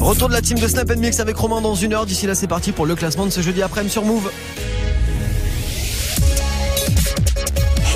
[0.00, 2.06] Retour de la team de Snap Mix avec Romain dans une heure.
[2.06, 4.30] D'ici là, c'est parti pour le classement de ce jeudi après-midi sur Move.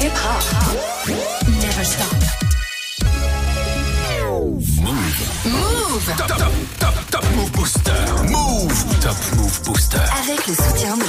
[0.01, 1.13] Hip -hop.
[1.49, 2.07] Never stop.
[4.83, 4.95] Move.
[5.47, 6.15] Move.
[6.17, 7.91] Top, top, top, top Move Booster.
[8.29, 8.85] Move.
[9.01, 9.99] Top Move Booster.
[10.23, 11.04] Avec le soutien de.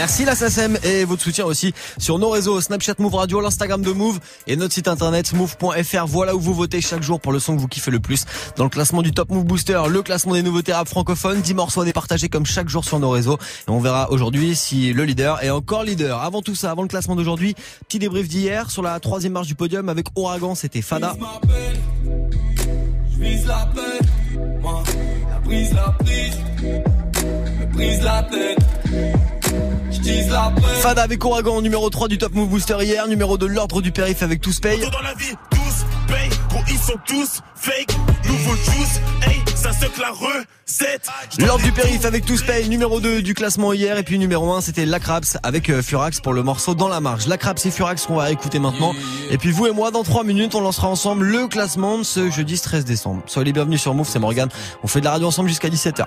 [0.00, 3.92] Merci la SACEM et votre soutien aussi sur nos réseaux Snapchat Move Radio, l'Instagram de
[3.92, 6.06] Move et notre site internet move.fr.
[6.06, 8.24] Voilà où vous votez chaque jour pour le son que vous kiffez le plus.
[8.56, 11.82] Dans le classement du Top Move Booster, le classement des nouveautés rap francophones, 10 morceaux
[11.82, 13.36] à départager comme chaque jour sur nos réseaux.
[13.68, 16.22] Et on verra aujourd'hui si le leader est encore leader.
[16.22, 17.54] Avant tout ça, avant le classement d'aujourd'hui,
[17.86, 21.14] petit débrief d'hier sur la troisième marche du podium avec Ouragan, c'était Fada la.
[24.62, 24.82] Moi,
[25.28, 26.38] la brise, la prise.
[26.62, 28.69] Me brise la tête.
[30.10, 33.92] La Fada avec Ouragan, numéro 3 du Top Move Booster hier, numéro de l'ordre du
[33.92, 34.80] périph avec tous paye.
[34.80, 37.96] Dans la vie, tous paye, gros ils sont tous fake,
[38.26, 41.08] nouveau juice, hey, ça se la recette.
[41.38, 44.62] L'ordre du périph avec tous paye, numéro 2 du classement hier, et puis numéro 1
[44.62, 47.28] c'était Lacraps avec euh, Furax pour le morceau Dans la marge.
[47.28, 48.94] Lacraps et Furax qu'on va écouter maintenant.
[49.30, 52.30] Et puis vous et moi, dans 3 minutes, on lancera ensemble le classement de ce
[52.32, 53.22] jeudi 13 décembre.
[53.26, 54.48] Soyez les bienvenus sur Move, c'est Morgan.
[54.82, 56.06] On fait de la radio ensemble jusqu'à 17h.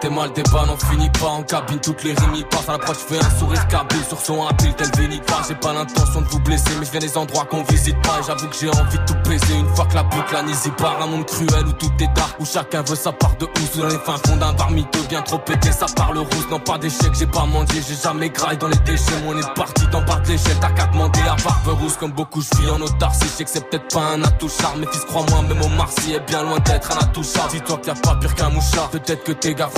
[0.00, 2.72] T'es mal des balles, on finit pas en cabine, toutes les rimes y passent à
[2.72, 6.38] l'approche, fais un sourire cabine sur son habile, tel pas J'ai pas l'intention de vous
[6.40, 8.20] blesser, mais je viens des endroits qu'on visite pas.
[8.26, 11.00] J'avoue que j'ai envie de tout baiser une fois que la boucle la part.
[11.00, 13.76] Un monde cruel où tout est dark, où chacun veut sa part de housse.
[13.76, 16.48] Dans les fins fonds d'un bar mytho, bien trop pété, ça parle rousse.
[16.50, 19.14] Non, pas d'échec, j'ai pas mangé, j'ai jamais graille dans les déchets.
[19.26, 21.96] On est parti dans bas de l'échelle, t'as qu'à demander à barbe rousse.
[21.96, 24.74] Comme beaucoup, je vis en autarcie, je que c'est peut-être pas un attouchard.
[24.78, 27.48] Mais fils, crois-moi, même au Marcy est bien loin d'être un attouchard.
[27.48, 28.90] Dis-toi qu'il y a pas pire qu'un mouchard.
[28.90, 29.70] Peut-être que tes gars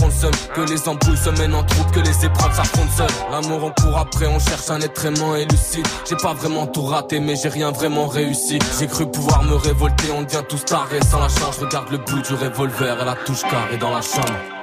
[0.54, 3.06] que les embrouilles se mènent en troupe, que les épreuves s'affrontent seules.
[3.30, 5.86] L'amour on court après, on cherche un être aimant et lucide.
[6.08, 8.58] J'ai pas vraiment tout raté, mais j'ai rien vraiment réussi.
[8.78, 11.58] J'ai cru pouvoir me révolter, on devient tous tarés sans la charge.
[11.58, 14.57] Regarde le bout du revolver et la touche carrée dans la chambre.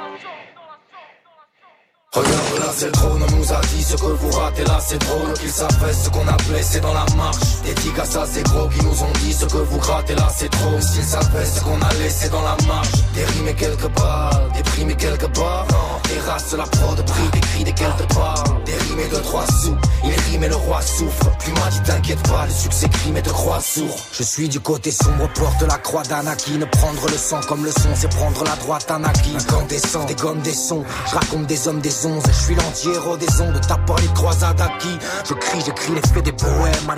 [2.15, 4.97] Regarde là c'est le trône, on nous a dit ce que vous ratez là c'est
[4.99, 7.61] drôle Qu'ils savent ce qu'on a blessé dans la marche.
[7.65, 10.49] Des tigas ça c'est gros qui nous ont dit ce que vous grattez là c'est
[10.49, 10.79] trop.
[10.79, 12.87] S'ils savaient ce qu'on a laissé dans la marche.
[13.13, 15.67] Des rimes et quelques balles, des primes et quelques barres
[16.07, 19.45] Des races la prod, prix, des cris, des quelques balles Des rimes et de trois
[19.47, 21.31] sous, il rime et le roi souffre.
[21.39, 23.97] Plus m'a dit t'inquiète pas, le succès crime et de croix sourd.
[24.13, 27.89] Je suis du côté sombre, porte la croix d'Anakin Prendre le sang comme le son
[27.93, 29.39] c'est prendre la droite Anakin
[29.79, 33.59] sangs, des gommes, des sons, je raconte des hommes, des je suis l'anti-héros des ondes,
[33.67, 34.97] t'as pas les croisades acquis.
[35.27, 36.95] Je crie, j'écris les faits des poèmes, à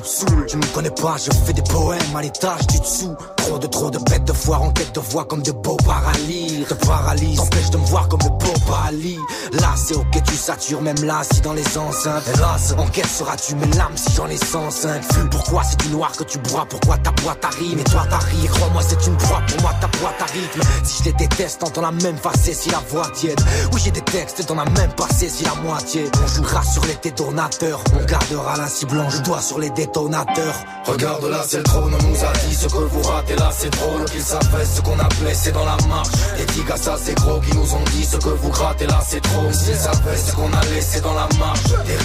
[0.00, 0.46] te saoules.
[0.46, 3.16] Tu me connais pas, je fais des poèmes, à l'étage tu dessous.
[3.46, 6.66] Trop de trop de bêtes de foire en quête de voix comme de beaux paralyses.
[6.66, 9.20] Te paralyse, t'empêche de me voir comme le beau paralyse.
[9.52, 12.24] Là c'est ok, tu satures même là si dans les enceintes.
[12.34, 16.24] Hélas, en quête seras-tu mes larmes si j'en ai 105 Pourquoi c'est du noir que
[16.24, 19.72] tu bois, pourquoi ta boîte arrive Et toi t'arrives, crois-moi c'est une proie, pour moi
[19.80, 20.50] ta boîte arrive.
[20.82, 23.40] Si je les déteste, t'entends la même face si la voix tiède.
[23.72, 26.10] Oui j'ai des textes t'en as même pas saisi la moitié.
[26.20, 30.56] On jouera sur les détonateurs, on gardera la cible blanche, doigt sur les détonateurs.
[30.84, 33.70] Regarde là, c'est le trône, on nous a dit ce que vous ratez là, c'est
[33.70, 36.08] drôle qu'ils savent ce qu'on a blessé dans la marche.
[36.38, 39.50] Les ça c'est gros qui nous ont dit ce que vous grattez là, c'est trop.
[39.52, 41.96] S'ils savaient ce qu'on a laissé dans la marche, et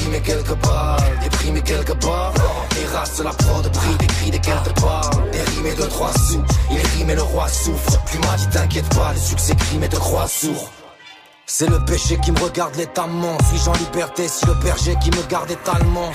[1.23, 2.33] des primes et quelques barres.
[2.71, 6.79] Des races, la prod, prix, des cris, des quelques rimes et de trois sous, il
[6.97, 8.03] rime et le roi souffre.
[8.05, 10.71] Plus m'a dit t'inquiète pas, le succès crime et de croix sourd.
[11.53, 15.21] C'est le péché qui me regarde l'étamment Suis-je en liberté si le berger qui me
[15.29, 15.59] garde est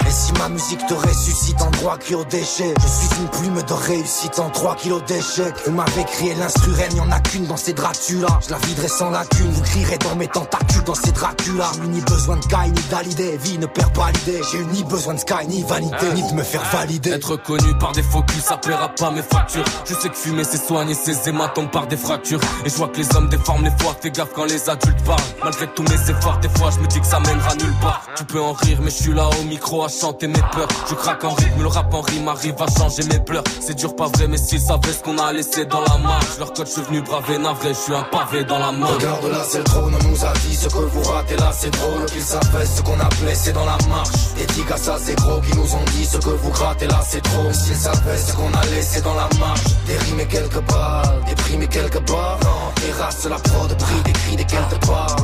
[0.07, 2.73] Et si ma musique te ressuscite en droit qui au déchet?
[2.81, 5.55] Je suis une plume de réussite en 3 kilos d'échecs.
[5.67, 8.29] Vous m'avez crié l'instru n'y en a qu'une dans ces Dracula.
[8.47, 11.71] Je la viderai sans lacune, vous crierez dans mes tentacules dans ces Dracula.
[11.75, 14.41] J'ai ni besoin de Sky ni d'alidée, vie ne perd pas l'idée.
[14.51, 17.11] J'ai eu ni besoin de Sky ni vanité, ni de me faire valider.
[17.11, 20.65] Être connu par des focus, ça plaira pas mes factures Je sais que fumer c'est
[20.67, 22.41] soigner ses hématomes par des fractures.
[22.65, 25.26] Et je vois que les hommes déforment les fois, fais gaffe quand les adultes parlent
[25.43, 28.03] Malgré tous mes efforts, des fois je me dis que ça mènera nulle part.
[28.17, 30.69] Tu peux en rire, mais je suis là au micro à chanter mes peurs.
[30.89, 33.45] Je craque en rythme, le rap en rime arrive à changer mes pleurs.
[33.61, 36.39] C'est dur, pas vrai, mais s'ils savaient ce qu'on a laissé dans la marche.
[36.39, 38.87] Leur code, je suis venu braver, navré, je suis un pavé dans la main.
[38.87, 41.71] Regarde là, c'est le trône, on nous a dit ce que vous ratez là, c'est
[41.71, 42.07] drôle.
[42.07, 44.09] Qu'ils savaient ce qu'on a blessé dans la marche.
[44.37, 44.47] Des
[44.77, 47.53] ça c'est gros, qui nous ont dit ce que vous grattez là, c'est trop.
[47.53, 49.65] S'ils savaient ce qu'on a laissé dans la marche.
[49.87, 52.39] Des rimes et quelques balles, des primes et quelques barres.
[52.77, 55.16] Des races, la prod, prix, des cris, des quelques balles.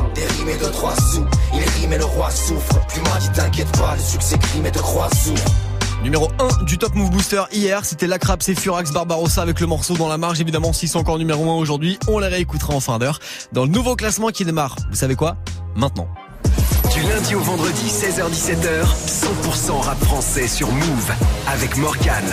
[1.53, 2.85] Rime et le roi souffre.
[2.87, 5.35] Plus m'a dit t'inquiète pas, le succès crime et croix sourd.
[6.03, 6.29] Numéro
[6.59, 10.09] 1 du Top Move Booster hier, c'était Lacraps et Furax Barbarossa avec le morceau dans
[10.09, 10.41] la marge.
[10.41, 13.19] Évidemment, s'ils sont encore numéro 1 aujourd'hui, on les réécoutera en fin d'heure.
[13.53, 15.37] Dans le nouveau classement qui démarre, vous savez quoi?
[15.75, 16.09] Maintenant.
[17.03, 21.11] Du lundi au vendredi, 16h-17h, 100% rap français sur Move
[21.47, 22.31] avec Morgane.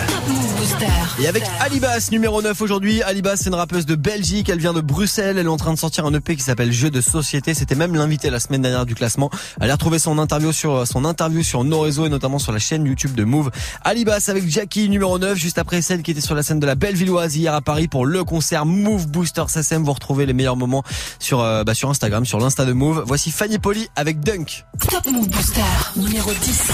[1.19, 3.03] Et avec Alibas, numéro 9 aujourd'hui.
[3.03, 4.47] Alibas, c'est une rappeuse de Belgique.
[4.47, 5.37] Elle vient de Bruxelles.
[5.37, 7.53] Elle est en train de sortir un EP qui s'appelle Jeu de société.
[7.53, 9.29] C'était même l'invité la semaine dernière du classement.
[9.59, 12.59] Elle a retrouvé son interview sur son interview sur nos réseaux et notamment sur la
[12.59, 13.51] chaîne YouTube de Move.
[13.83, 16.75] Alibas avec Jackie, numéro 9, juste après celle qui était sur la scène de la
[16.75, 19.83] Bellevilloise hier à Paris pour le concert Move Booster SSM.
[19.83, 20.83] Vous retrouvez les meilleurs moments
[21.19, 23.03] sur, euh, bah, sur Instagram, sur l'insta de Move.
[23.05, 24.60] Voici Fanny Poli avec Dunk.
[24.89, 25.61] Top Booster,
[25.95, 26.71] numéro 10.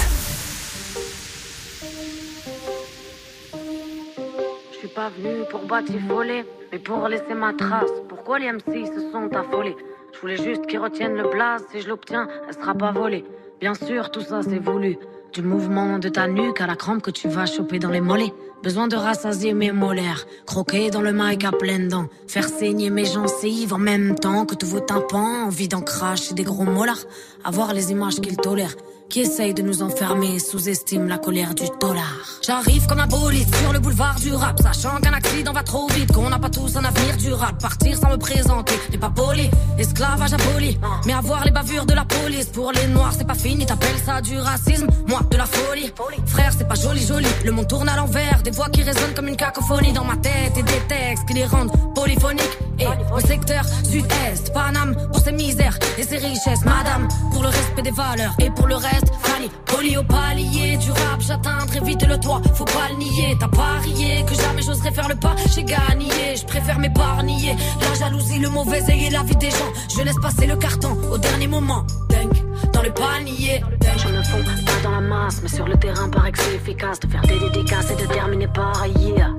[4.72, 7.89] Je suis pas venu pour batifoler, mais pour laisser ma trace.
[8.10, 9.75] Pourquoi les MC se sont affolés?
[10.13, 11.63] Je voulais juste qu'ils retiennent le blaze.
[11.72, 13.25] Si je l'obtiens, elle sera pas volée.
[13.60, 14.98] Bien sûr, tout ça c'est voulu.
[15.38, 18.34] Du mouvement de ta nuque à la crampe que tu vas choper dans les mollets.
[18.63, 23.06] Besoin de rassasier mes molaires, croquer dans le mic à pleines dents, faire saigner mes
[23.06, 27.06] gencives en même temps que tout vos tympans, envie d'en cracher des gros molars,
[27.44, 28.75] avoir les images qu'ils tolèrent
[29.09, 32.15] qui essaye de nous enfermer sous-estime la colère du dollar.
[32.45, 36.12] J'arrive comme un bolide sur le boulevard du rap, sachant qu'un accident va trop vite,
[36.12, 37.57] qu'on n'a pas tous un avenir durable.
[37.62, 40.77] Partir sans me présenter n'est pas poli, esclavage aboli.
[41.06, 44.21] Mais avoir les bavures de la police pour les noirs, c'est pas fini, t'appelles ça
[44.21, 45.92] du racisme, moi de la folie.
[46.25, 49.27] Frère, c'est pas joli joli, le monde tourne à l'envers, des voix qui résonnent comme
[49.27, 52.57] une cacophonie dans ma tête et des textes qui les rendent polyphoniques.
[52.80, 57.81] Et au secteur sud-est, Paname pour ses misères et ses richesses, madame, pour le respect
[57.81, 62.17] des valeurs et pour le reste Fanny, poli au palier du rap, j'atteindrai vite le
[62.19, 63.35] toit, faut pas le nier.
[63.39, 67.55] T'as parié que jamais j'oserais faire le pas, j'ai gagné, je préfère m'épargner.
[67.81, 70.97] La jalousie, le mauvais œil et la vie des gens, je laisse passer le carton
[71.11, 71.85] au dernier moment.
[72.09, 73.63] Dunk, dans le panier.
[73.97, 76.99] Je me fonds pas dans la masse, mais sur le terrain, paraît que c'est efficace
[76.99, 79.33] de faire des dédicaces et de terminer par yeah.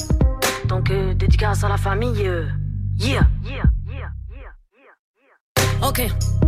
[0.66, 2.46] Donc, euh, dédicace à la famille, euh,
[2.99, 3.26] yeah.
[3.44, 4.52] Yeah, yeah, yeah,
[5.56, 6.48] yeah, Ok.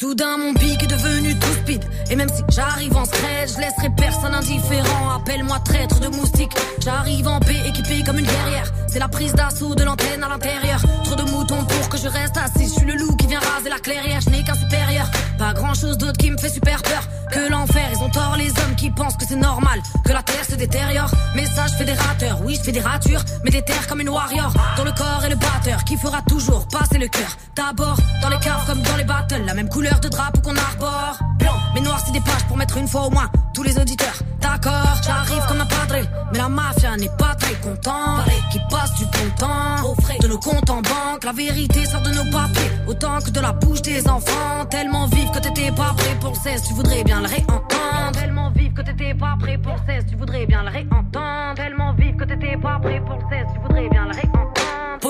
[0.00, 1.84] Soudain mon pic est devenu tout speed.
[2.10, 5.10] Et même si j'arrive en stress, je laisserai personne indifférent.
[5.10, 6.52] Appelle-moi traître de moustique
[6.82, 8.72] J'arrive en paix équipé comme une guerrière.
[8.88, 10.80] C'est la prise d'assaut de l'antenne à l'intérieur.
[11.04, 12.64] Trop de moutons pour que je reste assis.
[12.64, 14.22] Je suis le loup qui vient raser la clairière.
[14.22, 15.06] Je n'ai qu'un supérieur.
[15.38, 17.90] Pas grand chose d'autre qui me fait super peur Que l'enfer.
[17.92, 21.10] Ils ont tort les hommes qui pensent que c'est normal Que la terre se détériore.
[21.36, 22.40] Message fédérateur.
[22.42, 24.50] Oui je fais des ratures Mais des terres comme une warrior.
[24.78, 27.36] Dans le corps et le batteur Qui fera toujours passer le cœur.
[27.54, 29.42] D'abord dans les caves comme dans les battles.
[29.44, 31.18] La même couleur de drapeau qu'on arbore.
[31.38, 34.18] Blanc, mais noir, c'est des pages pour mettre une fois au moins tous les auditeurs.
[34.40, 35.96] D'accord, j'arrive comme un padre,
[36.32, 38.22] mais la mafia n'est pas très content.
[38.52, 41.24] Qui passe du bon temps au frais de nos comptes en banque.
[41.24, 44.64] La vérité sort de nos papiers, autant que de la bouche des enfants.
[44.68, 48.12] Tellement vive que t'étais pas prêt pour le 16, tu voudrais bien le réentendre.
[48.12, 51.54] Tellement vive que t'étais pas prêt pour le 16, tu voudrais bien le réentendre.
[51.54, 54.49] Tellement vive que t'étais pas prêt pour le 16, tu voudrais bien le réentendre.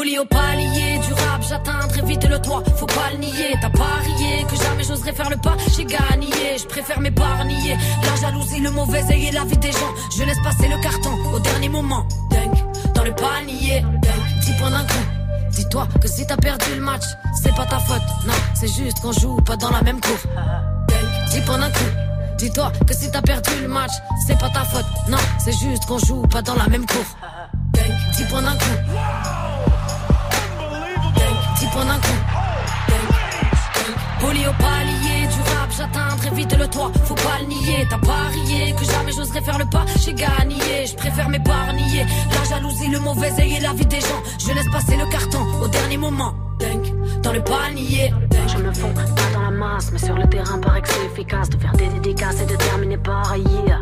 [0.00, 3.54] Au palier du rap, j'atteins très vite le toit, faut pas le nier.
[3.60, 7.76] T'as parié que jamais j'oserais faire le pas, j'ai gagné, je préfère m'épargner.
[8.02, 11.10] La jalousie, le mauvais œil et la vie des gens, je laisse passer le carton
[11.34, 12.06] au dernier moment.
[12.30, 15.04] Dunk, dans le panier, dunk, 10 points d'un coup.
[15.50, 17.04] Dis-toi que si t'as perdu le match,
[17.42, 20.18] c'est pas ta faute, non, c'est juste qu'on joue pas dans la même cour.
[21.30, 21.90] 10 points d'un coup.
[22.38, 23.92] Dis-toi que si t'as perdu le match,
[24.26, 27.04] c'est pas ta faute, non, c'est juste qu'on joue pas dans la même cour.
[28.16, 29.39] 10 points d'un coup.
[31.60, 32.06] Dunk, 10 points d'un coup.
[34.20, 37.86] Poli au palier du rap, j'atteins très vite le toit, faut pas le nier.
[37.88, 42.04] T'as parié que jamais j'oserais faire le pas, j'ai gagné, je préfère m'épargner.
[42.34, 45.40] La jalousie, le mauvais œil et la vie des gens, je laisse passer le carton
[45.62, 46.34] au dernier moment.
[47.22, 48.12] Dans le panier.
[48.46, 51.48] Je me fonds pas dans la masse, mais sur le terrain, paraît que c'est efficace
[51.48, 53.80] de faire des dédicaces et de terminer par yeah.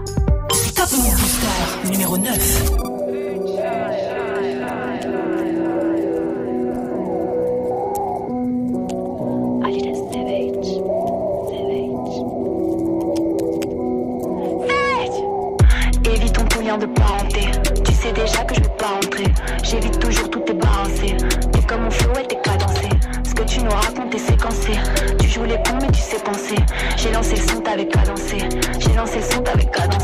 [0.77, 2.88] Top Move Booster, numéro 9.
[26.97, 28.39] J'ai lancé le son, t'avais cadencé.
[28.79, 29.59] J'ai lancé le son, t'avais.
[29.59, 29.98] Espèce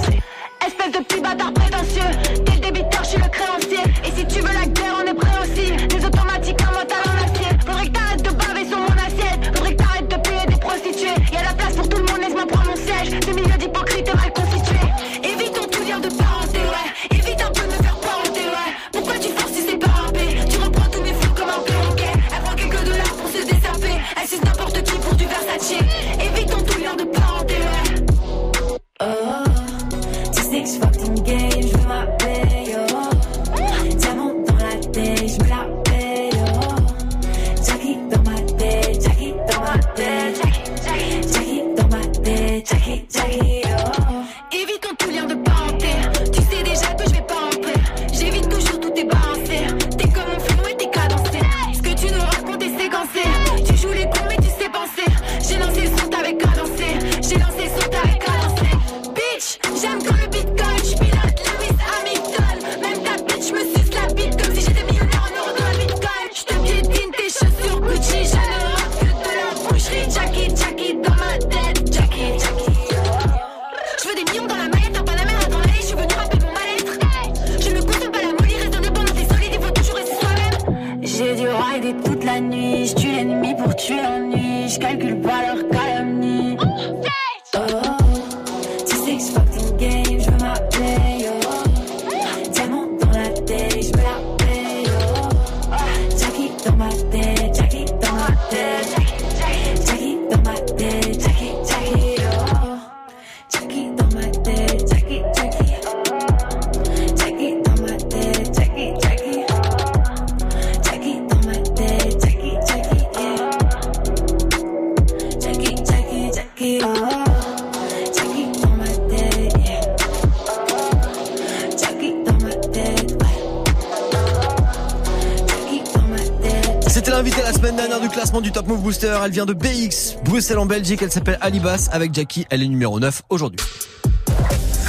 [130.35, 131.00] Bruxelles en Belgique.
[131.00, 131.88] Elle s'appelle Alibas.
[131.93, 133.61] Avec Jackie, elle est numéro 9 aujourd'hui.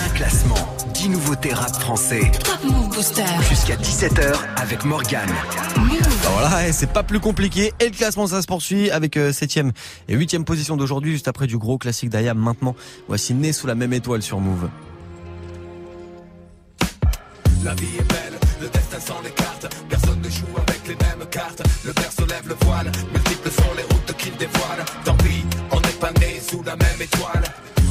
[0.03, 0.55] Un classement,
[0.95, 2.31] 10 nouveautés rap français.
[2.43, 3.25] Top Move Booster.
[3.47, 5.29] Jusqu'à 17h avec Morgane.
[5.75, 7.73] Bah voilà, c'est pas plus compliqué.
[7.79, 9.71] Et le classement, ça se poursuit avec 7ème euh,
[10.09, 12.39] et 8ème position d'aujourd'hui, juste après du gros classique d'Ayam.
[12.39, 12.75] Maintenant,
[13.07, 14.67] voici Né sous la même étoile sur Move.
[17.63, 19.67] La vie est belle, le destin s'en écarte.
[19.89, 21.61] Personne ne joue avec les mêmes cartes.
[21.85, 24.83] Le père se lève le voile, multiples sont les routes qu'il dévoile.
[26.19, 27.54] Né sous la même étoile.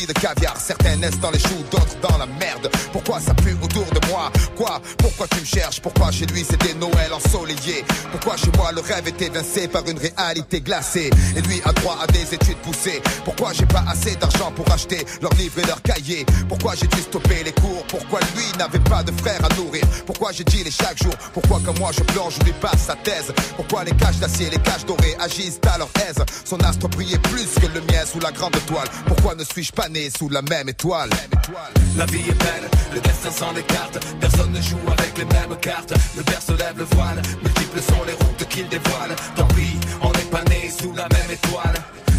[0.00, 0.56] de caviar.
[0.58, 2.70] Certains naissent dans les choux, d'autres dans la merde.
[2.92, 4.32] Pourquoi ça pue autour de moi?
[4.56, 4.80] Quoi?
[4.98, 5.80] Pourquoi tu me cherches?
[5.80, 9.98] Pourquoi chez lui c'était Noël ensoleillé Pourquoi chez moi le rêve était évincé par une
[9.98, 11.10] réalité glacée?
[11.36, 13.02] Et lui a droit à des études poussées.
[13.24, 16.24] Pourquoi j'ai pas assez d'argent pour acheter leurs livres et leurs cahiers?
[16.48, 17.84] Pourquoi j'ai dû stopper les cours?
[17.88, 19.84] Pourquoi lui n'avait pas de frère à nourrir?
[20.06, 23.32] Pourquoi j'ai dit chaque jour Pourquoi comme moi je plonge, je lui passe sa thèse?
[23.56, 26.24] Pourquoi les caches d'acier, les caches dorées agissent à leur aise?
[26.44, 28.88] Son astre brillait plus que le mien sous la grande toile.
[29.06, 29.81] Pourquoi ne suis-je pas
[30.16, 31.10] sous la même étoile.
[31.96, 33.98] La vie est belle, le destin s'en écarte.
[34.20, 35.92] Personne ne joue avec les mêmes cartes.
[36.16, 39.16] Le père se lève le voile, multiples sont les routes qu'il dévoile.
[39.34, 41.74] Tant pis, on n'est pas né sous la même étoile.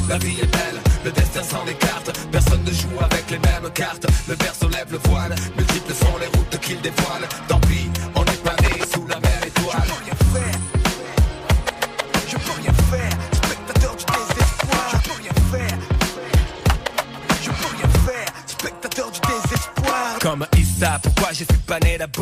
[0.10, 2.12] La vie est belle, le destin s'en écarte.
[2.34, 4.08] Personne ne joue avec les mêmes cartes.
[4.28, 7.24] Le père se lève le voile, multiples sont les routes qu'il dévoile.
[7.48, 7.90] Tant pis,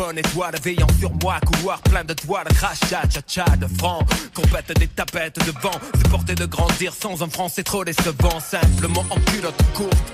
[0.01, 4.03] bonne étoile Veillant sur moi, couloir plein de doigts de crachat, cha de francs
[4.33, 8.39] Compète des tapettes de vent, se porter de grandir sans un franc c'est trop décevant
[8.39, 10.11] Simplement en culotte courte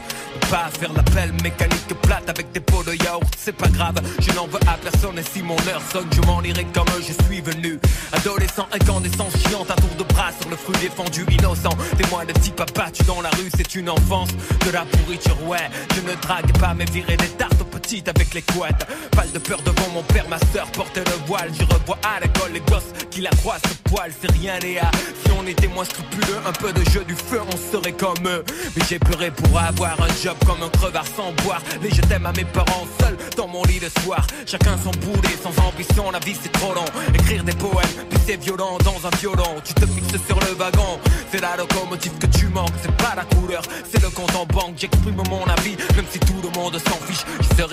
[0.51, 4.47] pas faire l'appel mécanique plate avec des pots de yaourt, c'est pas grave, je n'en
[4.47, 7.79] veux à personne et si mon heure sonne, je m'en irai comme je suis venu.
[8.13, 11.75] Adolescent, incandescent, chiant, à tour de bras sur le fruit défendu, innocent.
[11.97, 14.29] Témoin de type abattu dans la rue, c'est une enfance
[14.65, 15.69] de la pourriture, ouais.
[15.95, 18.85] Je ne drague pas, mais virer des tartes avec les couettes.
[19.11, 21.49] Pas de peur devant mon père, ma soeur portait le voile.
[21.53, 24.91] J'y revois à l'école les gosses qui la croient ce poil, c'est rien, Léa.
[25.23, 28.43] Si on était moins scrupuleux, un peu de jeu du feu, on serait comme eux.
[28.75, 31.61] Mais j'ai pleuré pour avoir un job comme un crevard sans boire.
[31.81, 34.27] Les je t'aime à mes parents seuls dans mon lit le soir.
[34.45, 36.85] Chacun son boulet, sans ambition, la vie c'est trop long.
[37.15, 39.61] Écrire des poèmes, puis c'est violent dans un violon.
[39.63, 40.99] Tu te fixes sur le wagon,
[41.31, 42.75] c'est la locomotive que tu manques.
[42.81, 44.75] C'est pas la couleur, c'est le compte en banque.
[44.75, 47.23] J'exprime mon avis, même si tout le monde s'en fiche.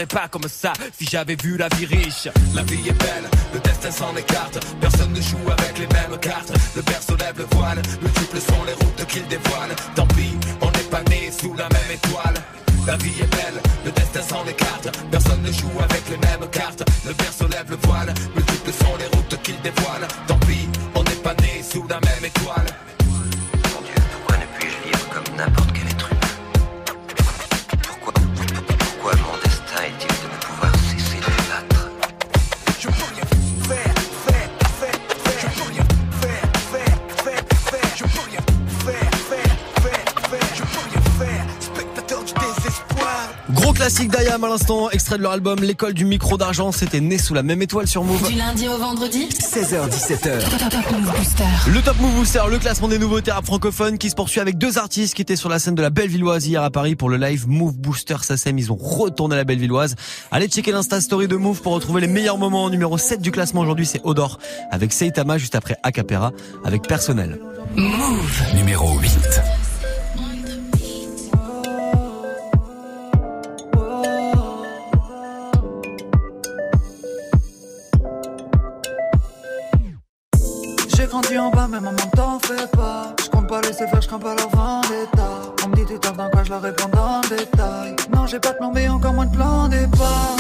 [0.07, 2.29] Pas comme ça si j'avais vu la vie riche.
[2.55, 4.59] La vie est belle, le destin s'en écarte.
[4.81, 6.53] Personne ne joue avec les mêmes cartes.
[6.77, 9.75] Le père se lève le voile, multiples sont les routes qu'il dévoile.
[9.95, 12.35] Tant pis, on n'est pas né sous la même étoile.
[12.87, 14.89] La vie est belle, le destin s'en écarte.
[15.11, 16.85] Personne ne joue avec les mêmes cartes.
[17.07, 20.07] Le père se lève le voile, multiples sont les routes qu'il dévoile.
[20.27, 22.67] Tant pis, on n'est pas né sous la même étoile.
[43.55, 47.19] Gros classique d'Ayam à l'instant, extrait de leur album L'école du micro d'argent, c'était né
[47.19, 48.29] sous la même étoile sur Move.
[48.29, 50.41] Du lundi au vendredi 16h17h.
[50.71, 51.45] Top Move Booster.
[51.71, 54.79] Le Top Move Booster, le classement des nouveautés rap francophones qui se poursuit avec deux
[54.79, 57.49] artistes qui étaient sur la scène de la Bellevilloise hier à Paris pour le live
[57.49, 58.59] Move Booster SACEM.
[58.59, 59.95] Ils ont retourné à la Bellevilloise.
[60.31, 62.69] Allez checker l'Insta Story de Move pour retrouver les meilleurs moments.
[62.71, 64.39] Numéro 7 du classement aujourd'hui, c'est Odor
[64.71, 66.33] avec Seitama juste après Acapera
[66.65, 67.39] avec Personnel.
[67.77, 68.43] Move.
[68.55, 69.11] Numéro 8.
[81.15, 83.15] Grandi en bas, mais maman t'en fais pas.
[83.23, 85.29] Je compte pas laisser faire, je crains pas leur vendetta.
[85.65, 87.95] On me dit tu tardes dans quoi, je leur réponds dans le détail.
[88.13, 90.37] Non, j'ai pas de plan B, encore moins de plan départ.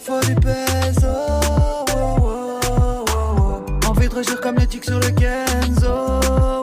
[0.00, 1.06] Faut du peso.
[1.06, 3.88] oh, oh, oh, oh.
[3.88, 6.57] Envie de réagir comme les tics sur le Kenzo.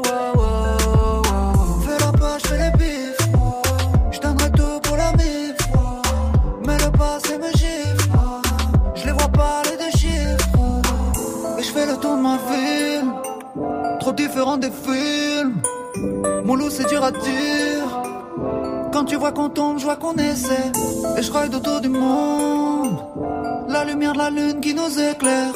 [14.16, 15.62] Différent des films.
[16.46, 17.86] Mon loup, c'est dur à dire.
[18.92, 20.72] Quand tu vois qu'on tombe, je vois qu'on essaie.
[21.18, 22.98] Et je ride autour du monde.
[23.68, 25.54] La lumière de la lune qui nous éclaire.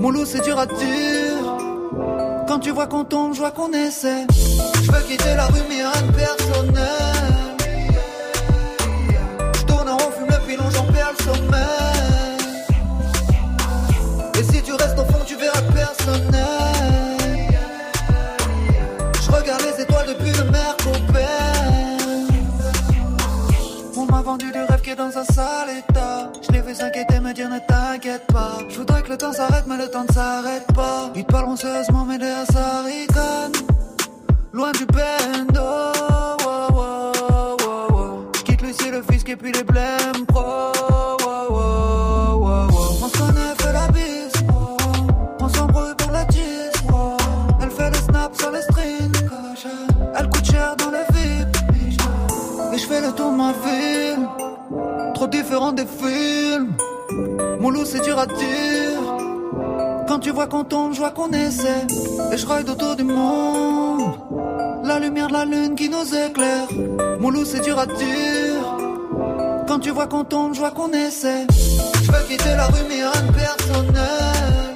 [0.00, 1.60] Mon loup, c'est dur à dire.
[2.48, 4.26] Quand tu vois qu'on tombe, je vois qu'on essaie.
[4.82, 7.56] Je veux quitter la rue, mais rien de personnel.
[9.54, 11.60] Je tourne en rond, fume le j'en perds le sommeil.
[14.38, 16.99] Et si tu restes au fond, tu verras personnel.
[19.30, 21.28] Je regarde les étoiles depuis le mercopère.
[23.96, 26.32] On m'a vendu du rêve qui est dans un sale état.
[26.42, 28.58] Je l'ai vu s'inquiéter, me dire ne t'inquiète pas.
[28.68, 31.12] Je voudrais que le temps s'arrête, mais le temps ne s'arrête pas.
[31.14, 33.29] Ils parleront sérieusement, mais ça ricane.
[62.40, 64.14] Je ride autour du monde.
[64.84, 66.68] La lumière de la lune qui nous éclaire.
[67.20, 68.64] Mon loup, c'est dur à dire.
[69.68, 71.46] Quand tu vois qu'on tombe, je vois qu'on essaie.
[72.02, 74.69] Je veux quitter la rue, mais rien de personnel.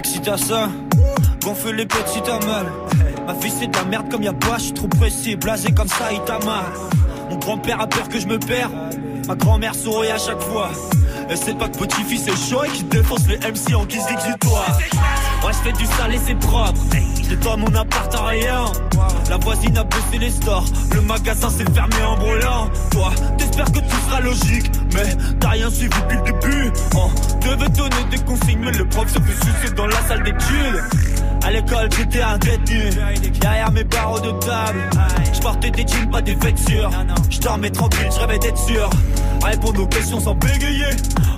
[0.00, 0.70] Pecs si t'as ça,
[1.44, 2.72] gonfle les pecs si t'as mal.
[3.26, 5.88] Ma fille c'est de la merde comme y'a pas, je suis trop pressé, blasé comme
[5.88, 6.64] ça, il t'a mal.
[7.28, 8.70] Mon grand-père a peur que je me perds,
[9.28, 10.70] ma grand-mère sourit à chaque fois.
[11.30, 14.78] Elle sait pas que petit-fils est chaud et qu'il défonce les MC en guise d'exutoire.
[15.44, 16.80] Ouais, je fais du sale et c'est propre.
[17.40, 18.64] Toi mon appart en rien.
[19.28, 20.64] La voisine a baissé les stores.
[20.92, 22.68] Le magasin s'est fermé en brûlant.
[22.90, 24.72] Toi, t'espères que tout sera logique.
[24.92, 26.72] Mais t'as rien suivi depuis le début.
[26.96, 30.82] On devait donner des consignes, mais le prof se fait sucer dans la salle d'études.
[31.42, 32.90] À l'école, j'étais un détenu.
[33.40, 34.90] Derrière mes barreaux de table,
[35.32, 36.90] je portais des jeans, pas des vêtures.
[37.30, 38.90] Je dormais tranquille, je rêvais d'être sûr.
[39.42, 40.90] Répondre aux questions sans bégayer.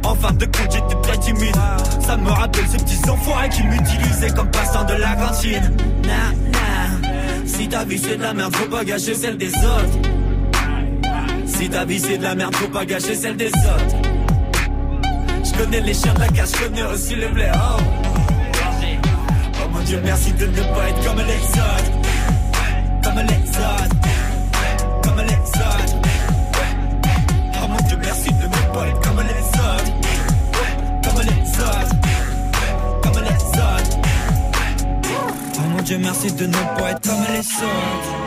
[0.05, 1.57] En fin de compte, j'étais très timide.
[2.01, 5.77] Ça me rappelle ces petits enfoirés qui m'utilisaient comme passant de la cantine.
[7.47, 9.99] Si ta vie c'est de la merde, faut pas gâcher celle des autres.
[11.47, 13.97] Si ta vie c'est de la merde, faut pas gâcher celle des autres.
[15.45, 17.53] Je connais les chiens de la casse, je connais aussi les blés.
[19.85, 21.93] Dieu, merci de ne pas être comme autres.
[23.03, 23.99] Comme autres.
[25.03, 25.97] Comme autres.
[27.63, 29.85] Oh mon dieu, merci de ne pas être comme autres.
[31.03, 31.97] Comme autres.
[33.03, 33.99] Comme autres.
[35.59, 38.22] Oh mon dieu, merci de ne pas être comme les autres.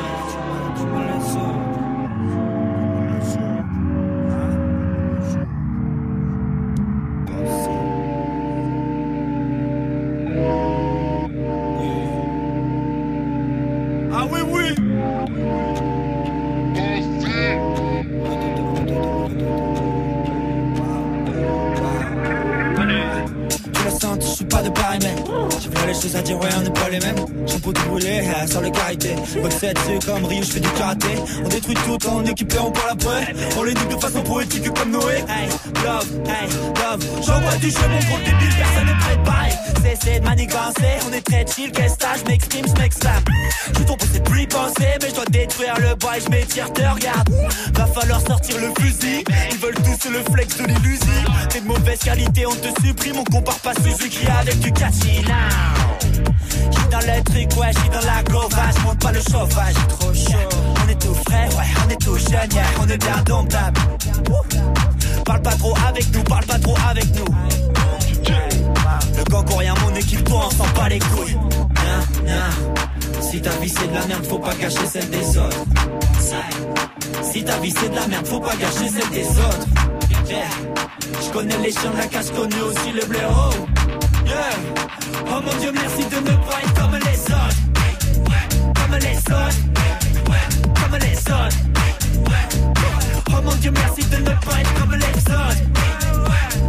[28.85, 29.15] Karité.
[29.41, 31.07] Boxer dessus comme Rio, je fais du karaté.
[31.43, 33.33] On détruit tout en équipé, on parle après.
[33.57, 35.23] On les nique de façon poétique comme Noé.
[35.27, 35.49] Hey,
[35.83, 37.25] love, hey, love.
[37.25, 39.49] J'envoie du jeu, mon gros débile, personne n'est préparé.
[39.83, 43.23] Cessez de manigancer, on est très chill, qu'est-ce que je m'exprime, je m'exclame.
[43.69, 46.71] Je suis tombé, c'est plus penser, mais je dois détruire le bois et je m'étire,
[46.73, 47.29] te regarde.
[47.73, 49.23] Va falloir sortir le fusil.
[49.51, 51.05] Ils veulent tous le flex de l'illusion.
[51.49, 56.34] T'es de mauvaise qualité, on te supprime, on compare pas Suzuki avec du catchy now.
[56.85, 60.49] Je dans le truc, ouais, j'suis dans la gauvage, monte pas le chauffage, trop chaud.
[60.83, 63.81] On est tout frais, ouais, on est tout jeune, yeah, on est bien domptable.
[65.25, 67.25] Parle pas trop avec nous, parle pas trop avec nous.
[69.17, 71.37] Le gang rien, mon équipe, toi, on s'en bat les couilles.
[73.21, 75.65] Si ta vie c'est de la merde, faut pas gâcher celle des autres.
[77.23, 79.67] Si ta vie c'est de la merde, faut pas gâcher celle des autres.
[81.21, 83.49] Je connais les chiens de la casse, connais aussi le blaireau.
[85.27, 87.59] Oh mon dieu, merci de pas être comme les autres.
[88.75, 89.59] Comme les autres.
[90.81, 91.57] Comme les autres.
[93.29, 95.61] Oh mon dieu, merci de pas être comme les autres.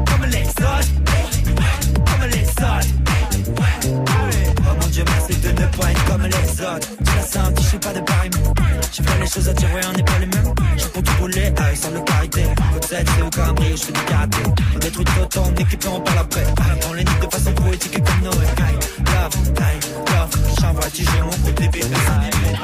[0.07, 0.93] Comme les autres.
[2.07, 2.89] Comme les autres.
[3.89, 6.89] Oh mon dieu, merci de ne pas être comme les autres.
[6.99, 8.31] Tu la sens, je suis pas de pareil.
[8.93, 10.55] J'ai fait les choses à dire, ouais, on n'est pas les mêmes.
[10.77, 12.43] J'ai pour tout rouler, avec sans le carité.
[12.81, 14.39] Peut-être c'est au cambré, je fais du karaté.
[14.75, 16.45] On détruit tout autant, équipe on parle après.
[16.89, 18.49] On les nique de façon poétique et comme Noël.
[18.99, 22.57] Love, love, j'envoie j'ai mon coup bébé, personne n'est.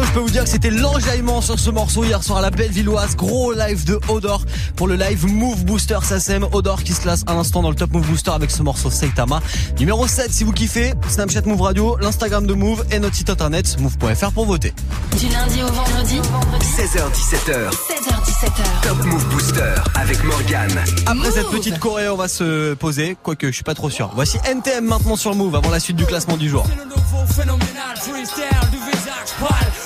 [0.00, 3.14] Je peux vous dire que c'était l'enjaillement sur ce morceau hier soir à la Bellevilloise.
[3.14, 4.42] Gros live de Odor
[4.74, 6.46] pour le live Move Booster SACEM.
[6.52, 9.40] Odor qui se classe à l'instant dans le top Move Booster avec ce morceau Seitama.
[9.78, 10.94] Numéro 7 si vous kiffez.
[11.08, 14.72] Snapchat Move Radio, l'Instagram de Move et notre site internet move.fr pour voter.
[15.18, 16.20] Du lundi au vendredi
[16.60, 17.70] 16h17h.
[17.70, 18.88] 16h17h.
[18.88, 20.70] Top Move Booster avec Morgan.
[21.06, 23.16] Après cette petite choré, on va se poser.
[23.22, 24.10] Quoique, je suis pas trop sûr.
[24.14, 26.66] Voici NTM maintenant sur Move avant la suite du classement du jour.
[26.68, 29.81] C'est le nouveau phénoménal freestyle du visage pâle.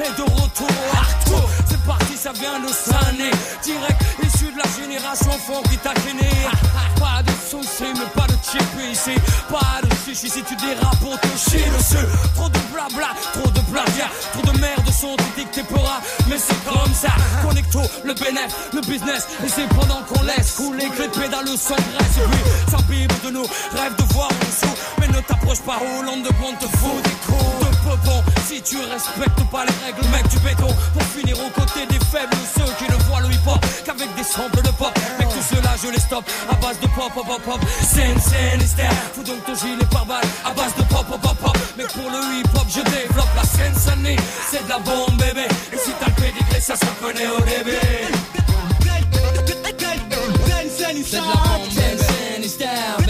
[0.00, 1.48] Est de retour au Arto.
[1.68, 3.30] C'est parti, ça vient de Sané.
[3.62, 5.94] Direct issu de la génération fond qui t'a.
[6.98, 9.14] Pas de soucis, mais pas de chip ici.
[9.50, 12.06] Pas de chichi si tu dérapes pour te chier dessus.
[12.34, 14.10] Trop de blabla, trop de plagiat.
[14.32, 16.00] Trop de merde sont dictés peuras.
[16.28, 17.12] Mais c'est comme ça.
[17.46, 19.26] Connecto, le bénéf, le business.
[19.44, 22.18] Et c'est pendant qu'on laisse couler que les pédales s'engraissent.
[22.18, 24.74] Et puis, s'imbibe de nous, rêve de voir en dessous.
[25.14, 28.24] Ne t'approche pas, Hollande de te fout des coups de peupon.
[28.48, 30.66] Si tu respectes pas les règles, mec du béton.
[30.92, 34.60] Pour finir aux côtés des faibles, ceux qui ne voient le hip-hop qu'avec des samples
[34.62, 34.90] de pop.
[35.20, 37.60] Mec, tout cela, je les stoppe à base de pop, pop, pop, pop.
[37.80, 38.60] Scène, scène.
[39.14, 41.58] Fous donc ton gilet par balle à base de pop, pop, pop, pop.
[41.78, 44.16] Mais pour le hip-hop, je développe la scène, sonné.
[44.50, 45.46] C'est de la bombe, bébé.
[45.72, 47.78] Et si t'as le pédigré, ça se reconnaît au début.
[51.06, 53.03] C'est de la bombe, bébé.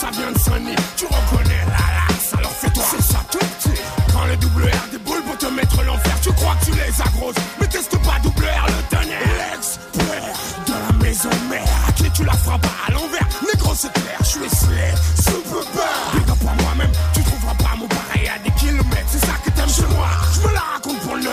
[0.00, 0.76] Ça vient de sonner.
[0.96, 2.84] Tu reconnais la laxe, alors fais-toi.
[2.90, 3.80] C'est ça tout petit.
[4.12, 7.10] Quand le double R déboule pour te mettre l'enfer, tu crois que tu les as
[7.18, 7.36] grosses.
[7.60, 9.20] Mais teste pas double R, le tonnerre.
[9.52, 10.36] L'expert
[10.66, 11.68] de la maison mère.
[11.86, 13.28] À qui tu la frappes à l'envers.
[13.46, 14.94] Négro, c'est clair, je suis slay.
[15.16, 16.14] Super bad.
[16.14, 16.92] Big up à moi-même.
[17.12, 19.10] Tu trouveras pas mon pareil à des kilomètres.
[19.12, 20.08] C'est ça que t'aimes chez moi.
[20.32, 21.28] Je me la raconte pour le 9-3.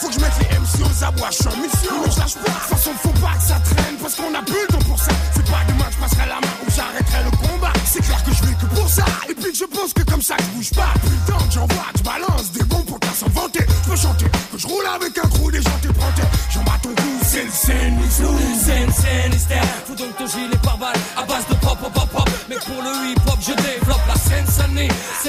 [0.00, 1.30] Faut que je mette les MC aux abois.
[1.32, 2.46] Je suis en mission, lâche pas.
[2.46, 3.96] De toute façon, faut pas que ça traîne.
[4.00, 4.77] Parce qu'on a plus le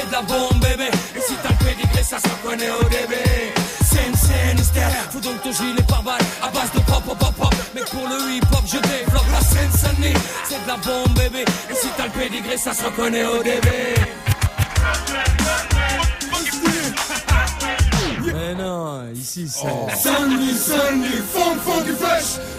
[0.10, 0.90] de la bombe, bébé.
[1.16, 3.54] Et si t'as le pédigré, ça se reconnaît au début.
[3.84, 4.58] Scène, scène.
[5.12, 7.56] Fous donc ton gilet par balle à base de pop, pop, pop, pop.
[7.76, 10.14] Mais pour le hip-hop, je développe la scène, sonné.
[10.48, 11.46] C'est de la bombe, bébé.
[11.70, 13.96] Et si t'as le pédigré, ça se reconnaît au début.
[18.34, 19.68] Mais non, ici c'est.
[19.96, 22.40] Sandy, Sandy, funk, funky fresh.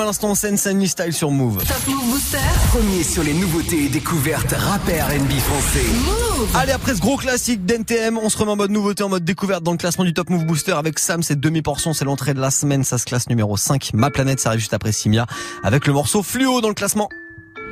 [0.00, 1.64] à l'instant, Sense Style sur Move.
[1.64, 2.38] Top Move Booster.
[2.70, 5.84] Premier sur les nouveautés et découvertes rappeurs NB français.
[6.04, 6.48] Move.
[6.56, 9.62] Allez, après ce gros classique d'NTM, on se remet en mode nouveauté, en mode découverte
[9.62, 11.22] dans le classement du Top Move Booster avec Sam.
[11.22, 12.84] C'est demi-portion, c'est l'entrée de la semaine.
[12.84, 13.90] Ça se classe numéro 5.
[13.94, 15.26] Ma planète, ça arrive juste après Simia
[15.62, 17.08] avec le morceau Fluo dans le classement.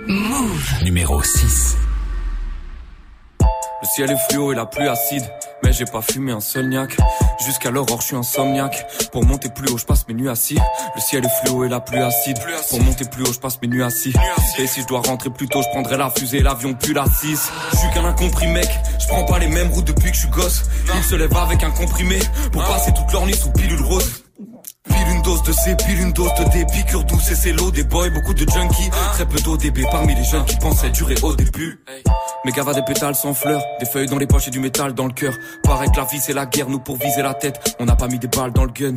[0.07, 0.85] Move.
[0.85, 1.77] Numéro 6.
[3.41, 5.25] Le ciel est fluo et la pluie acide.
[5.63, 6.97] Mais j'ai pas fumé un seul niaque.
[7.45, 8.87] Jusqu'à l'aurore, je suis insomniaque.
[9.13, 10.59] Pour monter plus haut, je passe mes nuits assis.
[10.95, 12.39] Le ciel est fluo et la pluie acide.
[12.71, 14.13] Pour monter plus haut, je passe mes nuits assis.
[14.59, 17.51] Et si je dois rentrer plus tôt, je prendrai la fusée, l'avion plus la 6.
[17.73, 18.69] Je suis qu'un incompris mec.
[19.01, 20.65] Je prends pas les mêmes routes depuis que je suis gosse.
[20.95, 22.19] Ils se lèvent avec un comprimé.
[22.53, 24.26] Pour passer toute leur nuit sous pilule rose.
[24.37, 27.71] Pile une dose de C, pile une dose de D, piqûre douce et c'est l'eau
[27.71, 31.35] des boys, beaucoup de junkies, très peu d'ODB parmi les jeunes qui pensaient durer au
[31.35, 31.81] début.
[32.45, 35.07] Mes gavas des pétales sans fleurs, des feuilles dans les poches et du métal dans
[35.07, 35.33] le cœur.
[35.63, 38.09] Pareil que la vie c'est la guerre, nous pour viser la tête, on n'a pas
[38.09, 38.97] mis des balles dans le gun.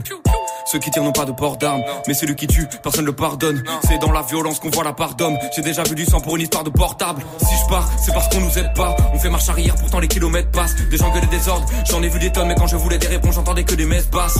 [0.65, 3.15] Ceux qui tirent n'ont pas de port d'armes, mais celui qui tue, personne ne le
[3.15, 3.63] pardonne.
[3.87, 5.37] C'est dans la violence qu'on voit la part d'homme.
[5.55, 7.23] J'ai déjà vu du sang pour une histoire de portable.
[7.39, 8.95] Si je pars, c'est parce qu'on nous aide pas.
[9.13, 10.75] On fait marche arrière, pourtant les kilomètres passent.
[10.89, 13.07] Des gens gueulent des ordres, j'en ai vu des tonnes, mais quand je voulais des
[13.07, 14.39] réponses, j'entendais que des messes basses.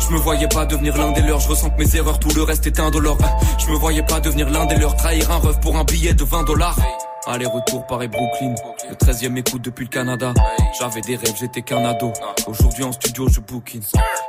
[0.00, 2.42] Je me voyais pas devenir l'un des leurs, je ressens que mes erreurs, tout le
[2.42, 3.18] reste est indolore.
[3.58, 6.24] Je me voyais pas devenir l'un des leurs, trahir un rêve pour un billet de
[6.24, 6.76] 20 dollars.
[7.26, 8.54] Aller-retour Paris Brooklyn,
[8.88, 10.34] le 13e écoute depuis le Canada.
[10.78, 12.12] J'avais des rêves, j'étais qu'un ado.
[12.48, 13.82] Aujourd'hui en studio, je bookine.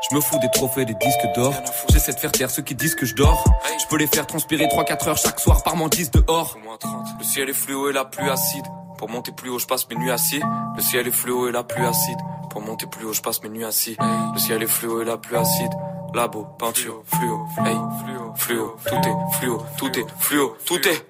[0.09, 1.53] Je me fous des trophées, des disques d'or.
[1.89, 3.43] J'essaie de faire taire ceux qui disent que je dors.
[3.81, 6.57] Je peux les faire transpirer 3-4 heures chaque soir par 10 dehors.
[7.17, 8.65] Le ciel est fluo et la pluie acide.
[8.99, 10.41] Pour monter plus haut, je passe mes nuits assis.
[10.75, 12.19] Le ciel est fluo et la pluie acide.
[12.51, 13.97] Pour monter plus haut, je passe mes nuits assis.
[14.33, 15.71] Le ciel est fluo et la pluie acide.
[16.13, 17.75] Labo, peinture, fluo, hey,
[18.37, 21.07] fluo, tout est fluo, tout est fluo, tout est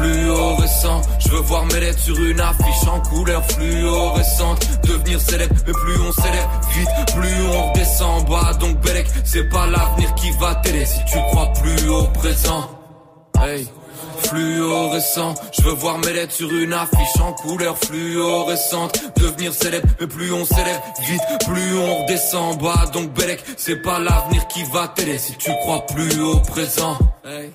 [0.00, 1.02] fluorescent.
[1.18, 4.66] Je veux voir mes lettres sur une affiche en couleur fluorescente.
[4.84, 8.52] Devenir célèbre, mais plus on s'élève vite, plus on redescend bas.
[8.54, 12.70] Donc Belek, c'est pas l'avenir qui va t'aider si tu crois plus au présent.
[13.42, 13.68] Hey.
[14.22, 18.98] Fluorescent, je veux voir mes lettres sur une affiche en couleur fluorescente.
[19.16, 22.86] Devenir célèbre, mais plus on s'élève vite, plus on redescend bas.
[22.92, 26.98] Donc Belek, c'est pas l'avenir qui va t'aider si tu crois plus au présent.
[27.24, 27.50] Hey.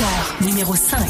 [0.00, 0.44] Booster.
[0.46, 1.00] Numéro 5.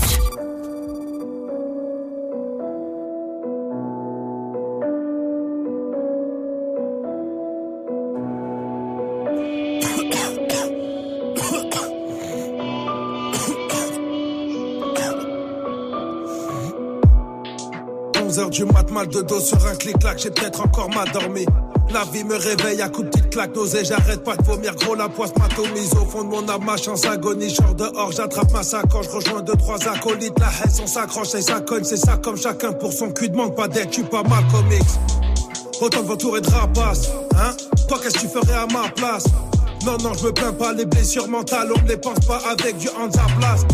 [18.39, 21.45] heures du mat, mal de dos sur un clic-clac, j'ai peut-être encore mal dormi.
[21.93, 24.95] La vie me réveille à coups de petites claques, nausées, j'arrête pas de vomir, gros
[24.95, 25.93] la poisse m'atomise.
[25.95, 29.57] Au fond de mon âme, ma chance agonie, genre dehors, j'attrape ma sacoche, rejoins deux,
[29.57, 33.11] trois acolytes, la haine, on s'accroche et ça cogne, c'est ça comme chacun pour son
[33.11, 34.83] cul, demande pas d'aide, tu pas mal comics.
[35.81, 37.57] Autant de vautours et de rapaces, hein.
[37.89, 39.25] Toi qu'est-ce que tu ferais à ma place?
[39.85, 42.77] Non, non, je me plains pas, les blessures mentales, on ne les pense pas avec
[42.79, 42.89] du
[43.41, 43.65] place.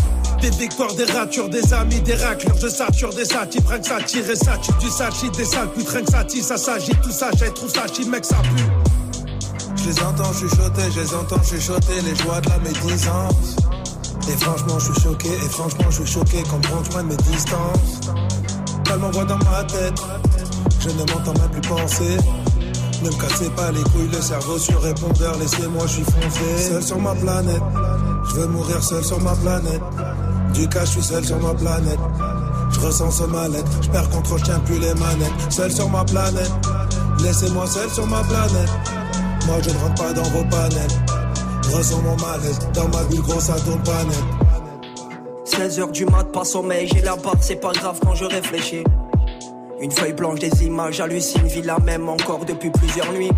[0.41, 4.01] Des victoires, des ratures, des amis, des raclures, je sature des satis, rien que ça
[4.01, 7.11] tire et ça tue du sachi, des sales putes, que ça tire, ça s'agit, tout
[7.11, 8.63] ça, j'ai tout ça, mec, ça pue.
[9.75, 13.55] Je les entends chuchoter, je les entends chuchoter, les joies de la médisance.
[14.29, 17.99] Et franchement, je suis choqué, et franchement, je suis choqué quand prend de mes distances.
[18.91, 19.99] Elle m'envoie dans ma tête,
[20.81, 22.17] je ne m'entends même plus penser.
[23.03, 26.69] Ne me cassez pas les couilles, le cerveau sur répondeur, laissez-moi, je suis foncé.
[26.69, 27.63] Seul sur ma planète,
[28.29, 29.81] je veux mourir seul sur ma planète.
[30.57, 31.99] Du cas, je suis seul sur ma planète.
[32.71, 35.51] Je ressens ce mal-être, je perds contre, je tiens plus les manettes.
[35.51, 36.51] Seul sur ma planète,
[37.23, 38.69] laissez-moi seul sur ma planète.
[39.45, 40.89] Moi, je ne rentre pas dans vos panels.
[41.63, 44.23] Je ressens mon malaise, dans ma bulle grosse, ça tourne pas net.
[45.45, 48.83] 16 heures du mat, pas sommeil, j'ai la barre, c'est pas grave quand je réfléchis.
[49.79, 53.31] Une feuille blanche, des images, hallucine, vie la même encore depuis plusieurs nuits.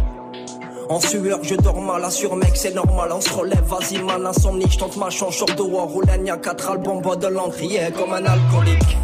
[0.89, 4.65] En sueur, je dors mal, assure mec, c'est normal, on se relève, vas-y man, insomnie,
[4.67, 7.91] je tente ma chance, short de war, roulagne, y'a quatre albums, bois de l'encre, yeah,
[7.91, 8.97] comme un alcoolique.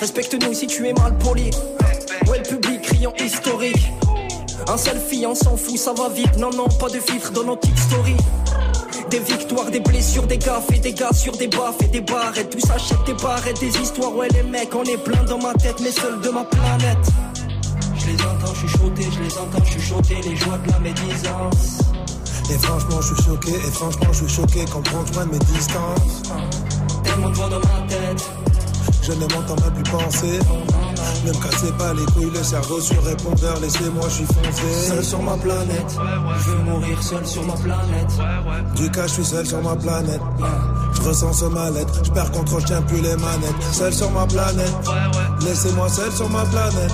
[0.00, 1.50] Respecte-nous si tu es mal poli.
[2.26, 3.92] Ouais, le public criant historique.
[4.66, 7.68] Un selfie, on s'en fout, ça va vite, non, non, pas de filtre dans notre
[7.78, 8.16] story.
[9.08, 12.36] Des victoires, des blessures, des gaffes et des gars sur des baffes et des barres
[12.36, 14.14] et tout s'achète des barres des histoires.
[14.16, 16.98] Ouais, les mecs, on est plein dans ma tête, mais seul de ma planète.
[18.58, 21.78] Chuchoter, je les entends chuchoter les joies de la médisance.
[22.50, 24.64] Et franchement, je suis choqué, et franchement, je suis choqué
[25.14, 26.22] loin de mes distances.
[27.04, 28.47] Tellement de dans ma tête.
[29.08, 30.38] Je ne m'entends même plus penser.
[31.24, 34.86] Ne me cassez pas les couilles, le cerveau sur répondeur, laissez-moi, je suis foncé.
[34.86, 35.98] Seul sur ma planète,
[36.38, 38.10] je veux mourir seul sur ma planète.
[38.76, 40.20] Du cas, je suis seul sur ma planète.
[40.92, 43.62] Je ressens ce mal-être, je perds contrôle, je tiens plus les manettes.
[43.72, 44.74] Seul sur ma planète,
[45.40, 46.92] laissez-moi seul sur ma planète.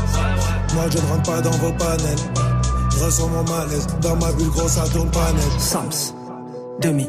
[0.74, 2.16] Moi, je ne rentre pas dans vos panels.
[2.96, 5.61] Je ressens mon malaise, dans ma bulle grosse, ça tourne pas net.
[5.61, 6.14] Sams,
[6.81, 7.09] demi.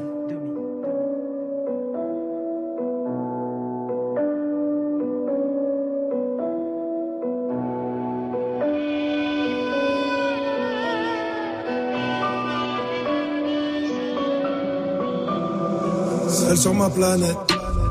[16.55, 17.37] Seul sur ma planète,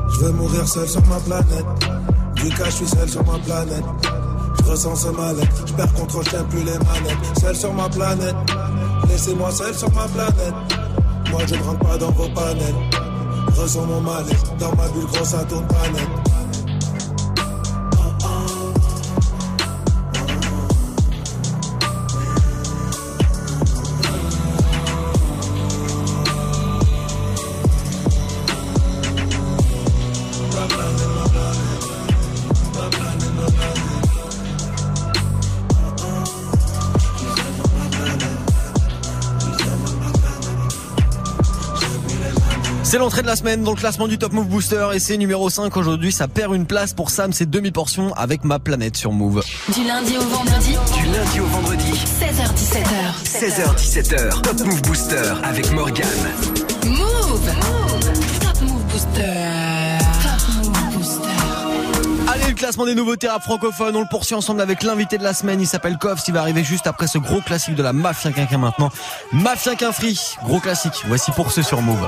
[0.09, 1.65] je veux mourir seul sur ma planète.
[2.33, 3.83] Du cas, je suis seul sur ma planète.
[4.57, 7.39] Je ressens ce mal-être, je perds contrôle, je plus les manettes.
[7.39, 8.35] Seul sur ma planète,
[9.07, 10.53] laissez-moi seul sur ma planète.
[11.29, 12.75] Moi, je ne rentre pas dans vos panels.
[13.53, 16.34] Je ressens mon mal-être, dans ma bulle grosse, ça tourne pas net.
[42.95, 45.49] C'est l'entrée de la semaine dans le classement du Top Move Booster et c'est numéro
[45.49, 46.13] 5 aujourd'hui.
[46.13, 49.43] Ça perd une place pour Sam, c'est demi-portion avec ma planète sur Move.
[49.73, 50.77] Du lundi au vendredi.
[50.97, 51.91] Du lundi au vendredi.
[51.91, 53.21] 16h17h.
[53.25, 54.41] 16h17h.
[54.43, 56.07] Top Move Booster avec Morgan.
[56.85, 57.51] Move.
[58.39, 59.97] Top Move Booster.
[60.23, 62.31] Top Move Booster.
[62.31, 65.33] Allez, le classement des nouveautés rap francophones, on le poursuit ensemble avec l'invité de la
[65.33, 65.59] semaine.
[65.59, 68.57] Il s'appelle Koff, il va arriver juste après ce gros classique de la Mafia Quinquin
[68.57, 68.89] maintenant.
[69.33, 71.03] Mafia Quin Free, gros classique.
[71.07, 72.07] Voici pour ceux sur Move.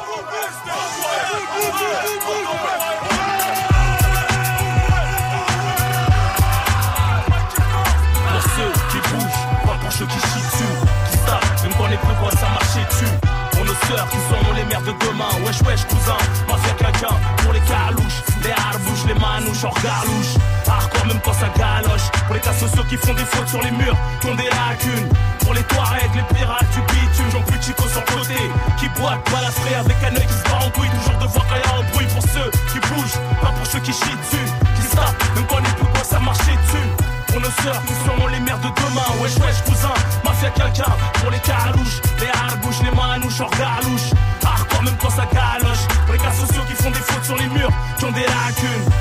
[14.88, 15.30] De demain.
[15.44, 17.16] Wesh, wesh, cousin, mafia quelqu'un.
[17.44, 20.34] Pour les carlouches, les harbouches, les manouches, hors garlouche.
[20.68, 22.08] Hardcore même quand ça galoche.
[22.26, 25.10] Pour les cas sociaux qui font des fautes sur les murs, qui ont des lacunes.
[25.40, 28.40] Pour les Touaregs, les pirates du bitume, j'en plus chico sur côté.
[28.80, 30.90] Qui boitent, balafré avec un œil qui se bat en couille.
[30.90, 33.92] Toujours devoir qu'il y a un bruit pour ceux qui bougent, pas pour ceux qui
[33.92, 34.48] chient dessus.
[34.76, 36.88] Qui savent, même quand plus quoi ça marchait dessus.
[37.28, 39.08] Pour nos sœurs qui seront les mères de demain.
[39.20, 39.94] Wesh, wesh, cousin,
[40.38, 40.92] mafia quelqu'un.
[41.20, 44.12] Pour les carouches, les harbouches, les manouches, hors galouche.
[44.46, 45.88] Hardcore même quand ça galoche.
[46.06, 48.97] Pour les cas sociaux qui font des fautes sur les murs, qui ont des lacunes.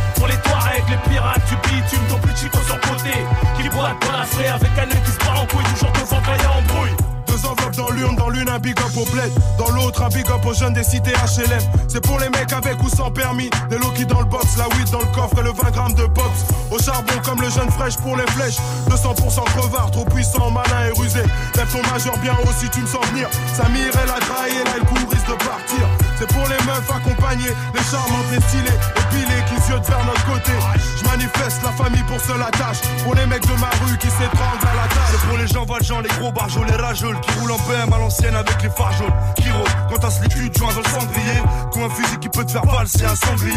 [8.57, 11.61] Un big up au bled, dans l'autre un big up aux jeunes des cités HLM.
[11.89, 14.89] C'est pour les mecs avec ou sans permis, des low dans le box, la weed
[14.91, 16.45] dans le coffre et le 20 grammes de pops.
[16.71, 18.57] Au charbon comme le jeune fraîche pour les flèches,
[18.89, 21.23] 200% crevard, trop puissant, malin et rusé.
[21.55, 23.29] Lève ton majeur bien haut si tu me sens venir.
[23.55, 26.06] Samir elle a trahi, là elle court, risque de partir.
[26.19, 30.53] C'est pour les meufs accompagnées, les charmantes, les stylées, épilées qui ziotent vers notre côté.
[30.97, 34.65] Je manifeste la famille pour seule attache, pour les mecs de ma rue qui s'étranglent
[34.65, 35.21] à la tâche.
[35.29, 38.35] Pour les gens valjean, les gros barjols, les rageuls qui roulent en BM à l'ancienne
[38.35, 39.13] avec les phares jaunes.
[39.37, 39.47] Qui
[39.89, 41.41] quand t'as les culs, joint dans le cendrier.
[41.73, 43.53] Comme un fusil qui peut te faire valser un sanglier.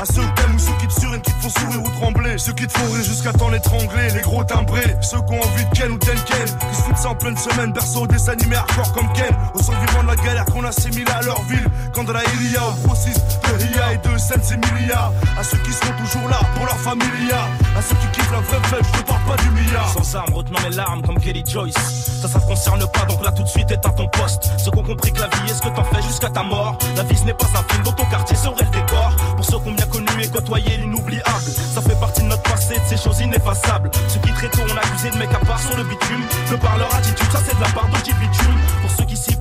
[0.00, 2.38] À ceux que t'aimes ou ceux qui te surinent, qui te font sourire ou trembler.
[2.38, 4.10] Ceux qui te font rire jusqu'à temps l'étrangler.
[4.14, 6.44] Les gros timbrés, ceux qui ont envie de Ken ou Ten Ken.
[6.44, 9.34] Qui se foutent ça en pleine semaine, berceau des animés hardcore comme Ken.
[9.54, 11.68] Au sang vivant de la galère qu'on assimile à leur ville.
[12.04, 15.12] De la Ilia, au de Ria et de Sense et Milia.
[15.38, 17.48] À ceux qui seront toujours là pour leur familia.
[17.76, 19.88] À ceux qui kiffent la vraie fête, je te parle pas du milliard.
[19.92, 21.74] Sans armes, retenant mes larmes comme Kelly Joyce.
[22.22, 24.50] Ça, ça te concerne pas, donc là tout de suite éteins ton poste.
[24.58, 26.78] Ceux qui ont compris que la vie est ce que t'en fais jusqu'à ta mort.
[26.96, 29.12] La vie ce n'est pas un film dont ton quartier serait le décor.
[29.36, 31.50] Pour ceux qui ont bien connu et côtoyé l'inoubliable.
[31.74, 33.90] Ça fait partie de notre passé, de ces choses ineffaçables.
[34.08, 36.22] Ceux qui très tôt ont accusé de mecs à part sur le bitume.
[36.50, 38.58] Que par leur attitude, ça c'est de la part de bitume.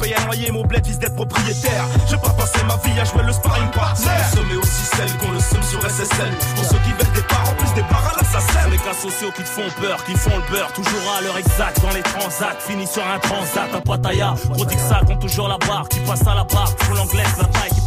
[0.02, 1.86] Payent à noyer, mon bled vise d'être propriétaire.
[2.08, 4.10] Je vais pas passer ma vie à jouer le sparring partner.
[4.50, 6.32] mais aussi celles qu'on le somme sur SSL.
[6.56, 8.70] Pour ceux qui veulent des parts, en plus des parts à l'assassin.
[8.72, 10.74] Les cas sociaux qui te font peur, qui font le beurre.
[10.74, 12.56] Toujours à l'heure exacte dans les transats.
[12.60, 14.34] Fini sur un transat, un pataya.
[14.50, 15.88] Gros ça toujours la barre.
[15.90, 17.81] Qui passe à la barre, font l'anglaise, la taille.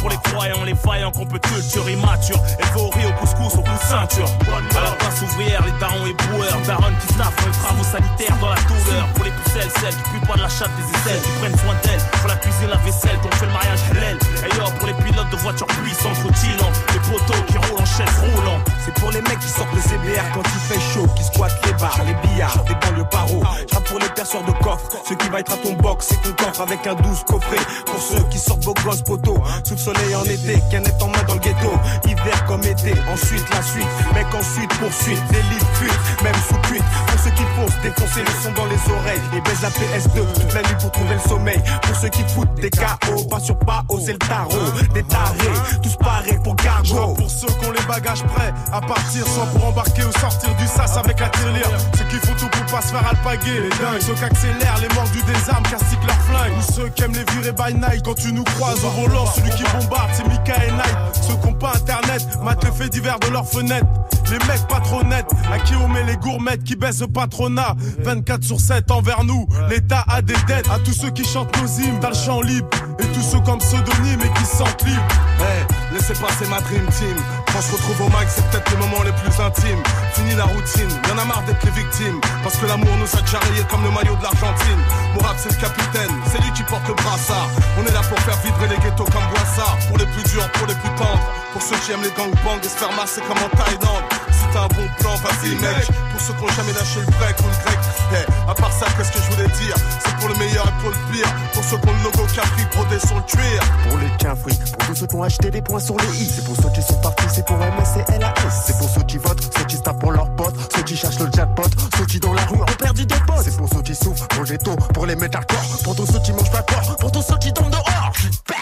[0.00, 2.40] Pour les croyants, les vaillants qu'on peut culture immature.
[2.58, 4.28] Élevé au riz, au couscous, au coup de ceinture.
[4.76, 6.58] À la place ouvrière, les darons et boueurs.
[6.66, 9.06] Daron qui staffent les travaux sanitaires dans la douleur.
[9.14, 11.74] Pour les pucelles, celles qui puent pas de la chatte des aisselles, qui prennent soin
[11.82, 12.02] d'elles.
[12.20, 14.18] Pour la cuisine, la vaisselle, qu'on fait le mariage halal.
[14.46, 16.72] Et yo, pour les pilotes de voitures puissantes, rutilants.
[16.92, 18.60] Les poteaux qui roulent en chaise roulant.
[18.84, 21.72] C'est pour les mecs qui sortent le CBR quand il fait chaud, qui squattent les
[21.74, 23.42] bars, les billards, des banlieues paro.
[23.70, 26.32] J'rappe pour les perceurs de coffre, ce qui va être à ton box, c'est ton
[26.32, 27.60] coffre avec un douze coffret.
[27.86, 31.40] Pour ceux qui sortent vos sous le soleil en été, est en main dans le
[31.40, 31.72] ghetto.
[32.06, 36.84] Hiver comme été, ensuite la suite, mec ensuite poursuite, délit fuite, même sous cuite.
[37.06, 40.54] Pour ceux qui foncent, défoncer le son dans les oreilles et baise la PS2 toute
[40.54, 41.62] la nuit pour trouver le sommeil.
[41.82, 44.50] Pour ceux qui foutent des KO, pas sur pas, c'est le tarot,
[44.94, 47.14] des tarés, tous parés pour cargo.
[47.14, 50.66] Pour ceux qui ont les bagages prêts à partir, soit pour embarquer ou sortir du
[50.66, 51.70] sas avec la tirelire.
[51.96, 54.00] Ceux qui font tout pour pas se faire alpaguer, les dingues.
[54.00, 56.52] Ceux qui accélèrent, les mordus des armes, castiquent leur flingue.
[56.58, 59.26] Ou ceux qui aiment les virer by night quand tu nous croises au volant.
[59.26, 60.96] Celui qui bombarde, c'est Mika et Night.
[61.20, 63.86] Ceux qui pas internet, matent le fait divers de leurs fenêtres.
[64.30, 67.74] Les mecs pas trop nets, à qui on met les gourmettes qui baissent le patronat.
[68.00, 70.68] 24 sur 7 envers nous, l'État a des dettes.
[70.70, 72.68] À tous ceux qui chantent nos hymnes dans le champ libre.
[72.98, 75.02] Et tous ceux comme pseudonyme et qui se sentent libres.
[75.40, 75.64] Hey,
[75.94, 77.16] laissez passer ma dream team.
[77.52, 79.82] Quand je retrouve au mag, c'est peut-être les moments les plus intimes.
[80.12, 82.20] Fini la routine, y'en a marre d'être les victimes.
[82.42, 84.82] Parce que l'amour nous a rayés comme le maillot de l'Argentine.
[85.14, 87.48] Mourad, c'est le capitaine, c'est lui qui porte le brassard.
[87.80, 89.78] On est là pour faire vibrer les ghettos comme Boissard.
[89.88, 91.47] Pour les plus durs, pour les plus tendres.
[91.52, 94.04] Pour ceux qui aiment les gangbangs et se faire masser comme en Thaïlande.
[94.30, 95.86] Si t'as un bon plan, vas-y mec.
[96.12, 97.78] Pour ceux qui ont jamais lâché le break ou le grec.
[98.12, 99.74] Hey, à part ça, qu'est-ce que je voulais dire
[100.04, 101.28] C'est pour le meilleur et pour le pire.
[101.52, 103.62] Pour ceux qui ont le logo Capri brodé sur le cuir.
[103.88, 106.28] Pour les Cafri, pour tous ceux qui ont acheté des points sur les i.
[106.28, 108.34] C'est pour ceux qui sont partis, c'est pour MS et LAS.
[108.66, 111.18] C'est pour ceux qui votent, ceux qui se tapent pour leurs potes, ceux qui cherchent
[111.18, 113.42] le jackpot, ceux qui dans la rue ont perdu des potes.
[113.44, 116.06] C'est pour ceux qui souffrent, pour le ghetto, pour les mettre à corps, pour tous
[116.06, 118.12] ceux qui mangent pas corps, pour tous ceux qui tombent dehors.
[118.48, 118.54] Bah,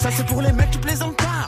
[0.00, 1.46] Ça c'est pour les mecs qui plaisantent pas.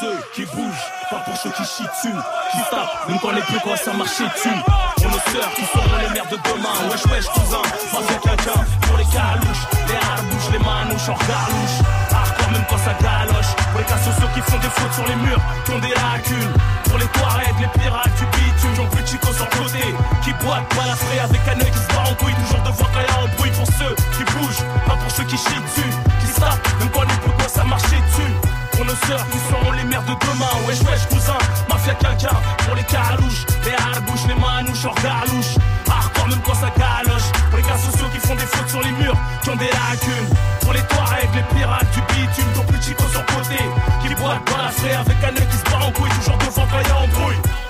[0.00, 2.14] Ceux qui bougent, pas pour ceux qui chient dessus,
[2.52, 4.58] qui tapent, même quand les plus quoi ça marche dessus.
[4.96, 8.60] Pour nos sœurs qui seront les mères de demain, wesh wesh cousin, mafia quelqu'un.
[8.86, 11.78] Pour les calouches, les harbouches, les manouches en galouche.
[12.14, 13.52] Hardcore même quand ça galoche.
[13.70, 16.54] Pour les cas sociaux qui font des fautes sur les murs, qui ont des lacunes.
[16.84, 19.84] Pour les toilettes, les pirates du bitume, j'en plus chico sur le côté.
[20.22, 23.10] Qui boitent, balafré avec un œil qui se bat en couille, toujours devant quand y
[23.10, 23.50] a un bruit.
[23.50, 25.90] Pour ceux qui bougent, pas pour ceux qui chient dessus,
[26.22, 28.57] qui tapent, même quand les plus quoi ça marche dessus.
[28.78, 30.54] Pour nos sœurs qui seront les mères de demain.
[30.68, 31.36] Wesh wesh cousin,
[31.68, 35.58] mafia quelqu'un Pour les carouches, les harbouches, les manouches hors galouche
[35.90, 37.26] Hardcore même quand ça galoche.
[37.50, 40.30] Pour les cas sociaux qui font des fautes sur les murs Qui ont des lacunes.
[40.60, 43.58] Pour les Touaregs, les pirates du bitume Ton plus chico sur côté
[44.00, 46.66] Qui boitent dans la frais avec un œil qui se bat en couille Toujours devant
[46.70, 47.67] quand a embrouille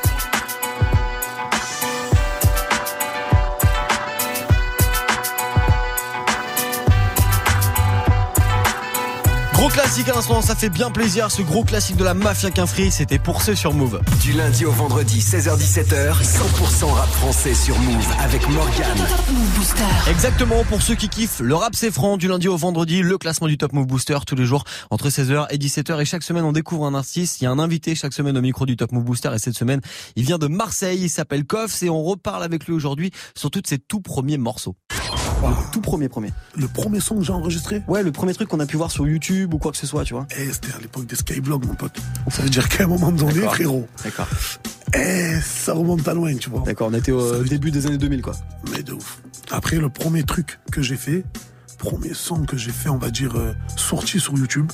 [9.59, 11.33] Gros classique à l'instant, ça fait bien plaisir.
[11.33, 14.01] Ce gros classique de la mafia qu'un free, c'était pour ceux sur Move.
[14.23, 18.97] Du lundi au vendredi, 16h17h, 100% rap français sur Move avec Morgan.
[20.09, 23.49] Exactement, pour ceux qui kiffent, le rap c'est franc, du lundi au vendredi, le classement
[23.49, 26.53] du Top Move Booster tous les jours entre 16h et 17h et chaque semaine on
[26.53, 29.03] découvre un artiste, il y a un invité chaque semaine au micro du Top Move
[29.03, 29.81] Booster et cette semaine
[30.15, 33.63] il vient de Marseille, il s'appelle Koffs et on reparle avec lui aujourd'hui sur tous
[33.67, 34.77] ses tout premiers morceaux.
[35.43, 36.33] Le tout premier premier.
[36.57, 39.07] Le premier son que j'ai enregistré Ouais, le premier truc qu'on a pu voir sur
[39.07, 40.27] YouTube ou quoi que ce soit, tu vois.
[40.37, 41.97] Eh, c'était à l'époque des Skyblogs, mon pote.
[42.31, 44.27] Ça veut dire qu'à un moment donné, frérot, D'accord.
[44.95, 46.63] eh, ça remonte pas loin, tu vois.
[46.67, 48.35] D'accord, on était au début des années 2000 quoi.
[48.73, 49.21] Mais de ouf.
[49.51, 51.25] Après, le premier truc que j'ai fait,
[51.79, 54.71] premier son que j'ai fait, on va dire, euh, sorti sur YouTube,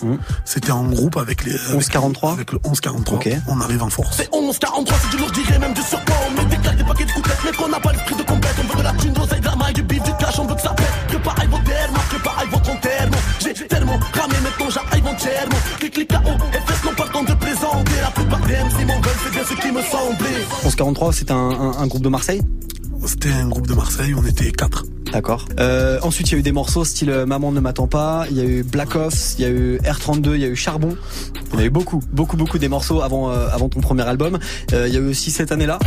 [0.47, 1.53] c'était en groupe avec les.
[1.53, 3.19] euh, 1143 Avec le 1143.
[3.19, 3.29] Ok.
[3.49, 4.17] On arrive en force.
[4.17, 6.15] C'est 11, 43, c'est du lourd, dirais même du surpoids.
[6.31, 8.55] On met des claques, des paquets de coutettes, mais qu'on n'a pas l'esprit de compète.
[8.59, 10.47] On veut de la thune, de l'oseille, de la maille, du bif, du cash, on
[10.47, 10.54] veut
[20.77, 22.43] 43, c'était un, groupe de Marseille
[23.07, 24.85] C'était un groupe de Marseille, on était quatre.
[25.13, 25.47] D'accord.
[26.03, 28.45] Ensuite, il y a eu des morceaux style Maman ne m'attend pas, il y a
[28.45, 30.97] eu Black Ops, il y a eu R32, il y a eu Charbon.
[31.53, 34.39] Il y a eu beaucoup, beaucoup, beaucoup des morceaux avant, avant ton premier album.
[34.73, 35.79] Il y a eu aussi cette année-là.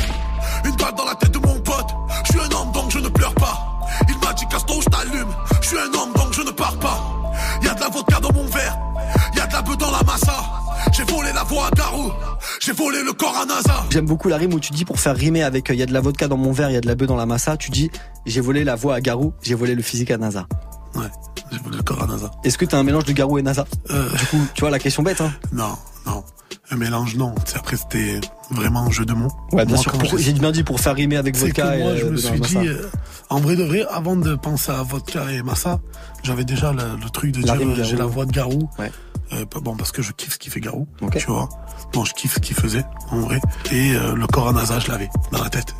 [12.78, 13.86] Volé le corps à NASA.
[13.90, 15.86] J'aime beaucoup la rime où tu dis pour faire rimer avec euh, il y a
[15.86, 17.58] de la vodka dans mon verre, il y a de la bœuf dans la massa,
[17.58, 17.90] tu dis
[18.26, 20.48] j'ai volé la voix à Garou, j'ai volé le physique à NASA.
[20.96, 21.08] Ouais,
[21.52, 22.32] j'ai volé le corps à NASA.
[22.44, 23.66] Est-ce que t'as un mélange de Garou et NASA?
[23.92, 25.76] Euh, Du coup, tu vois la question bête hein Non,
[26.06, 26.24] non.
[26.70, 27.34] Un mélange, non.
[27.56, 28.20] Après, c'était
[28.52, 29.32] vraiment un jeu de mots.
[29.54, 30.18] Ouais, bien Moi, sûr.
[30.18, 32.40] j'ai- bien dit pour faire rimer avec vodka que et moi, euh, je me suis
[32.42, 32.90] dit, euh,
[33.30, 35.80] En vrai de vrai, avant de penser à vodka et massa,
[36.24, 38.70] j'avais déjà le, le truc de La dire j'ai la voix de Garou.
[38.80, 38.92] Ouais.
[39.34, 41.50] Euh, bon, parce que je kiffe ce qu'il fait Garou, tu vois.
[41.94, 43.40] Bon, je kiffe ce qu'il faisait, en vrai.
[43.72, 45.74] Et euh, le corps à nasa, je l'avais dans la tête.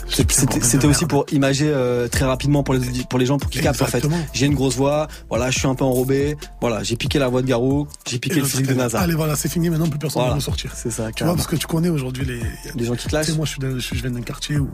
[0.62, 3.82] C'était aussi pour imager euh, très rapidement pour les pour les gens pour qu'ils captent
[3.82, 4.06] en fait.
[4.34, 7.42] J'ai une grosse voix, voilà, je suis un peu enrobé, voilà, j'ai piqué la voix
[7.42, 9.00] de Garou, j'ai piqué Et le le physique de NASA.
[9.00, 10.32] Allez, voilà, c'est fini, maintenant plus personne Voilà.
[10.32, 10.72] va me sortir.
[10.76, 11.36] C'est ça, Tu vois, carrément.
[11.36, 12.42] parce que tu connais aujourd'hui les.
[12.76, 13.26] Les gens qui clashent.
[13.28, 14.70] Tu sais, moi, je, suis de- je, viens d'un quartier où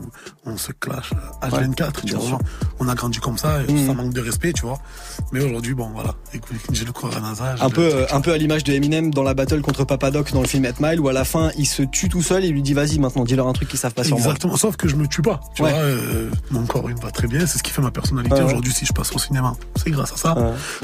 [0.46, 1.10] on se clash
[1.40, 2.26] à Ouais, 24 tu vois.
[2.26, 2.38] sûr.
[2.80, 3.86] On a grandi comme ça, et Mhm.
[3.86, 4.78] ça manque de respect, tu vois.
[5.32, 6.14] Mais aujourd'hui, bon, voilà.
[6.32, 7.54] Écoute, j'ai le corps à NASA.
[7.60, 10.46] Un peu, un peu à l'image de Eminem dans la battle contre Papadoc dans le
[10.46, 12.62] film 8 Mile où à la fin il se tue tout seul et il lui
[12.62, 14.24] dit vas-y maintenant dis-leur un truc qu'ils savent pas sur moi.
[14.26, 15.40] Exactement, sauf que je me tue pas.
[15.54, 15.70] Tu Ouais.
[15.70, 17.40] vois, euh, mon corps, il me va très bien.
[17.46, 18.42] C'est ce qui fait ma personnalité ouais.
[18.42, 19.54] aujourd'hui si je passe au cinéma.
[19.76, 20.34] C'est grâce à ça.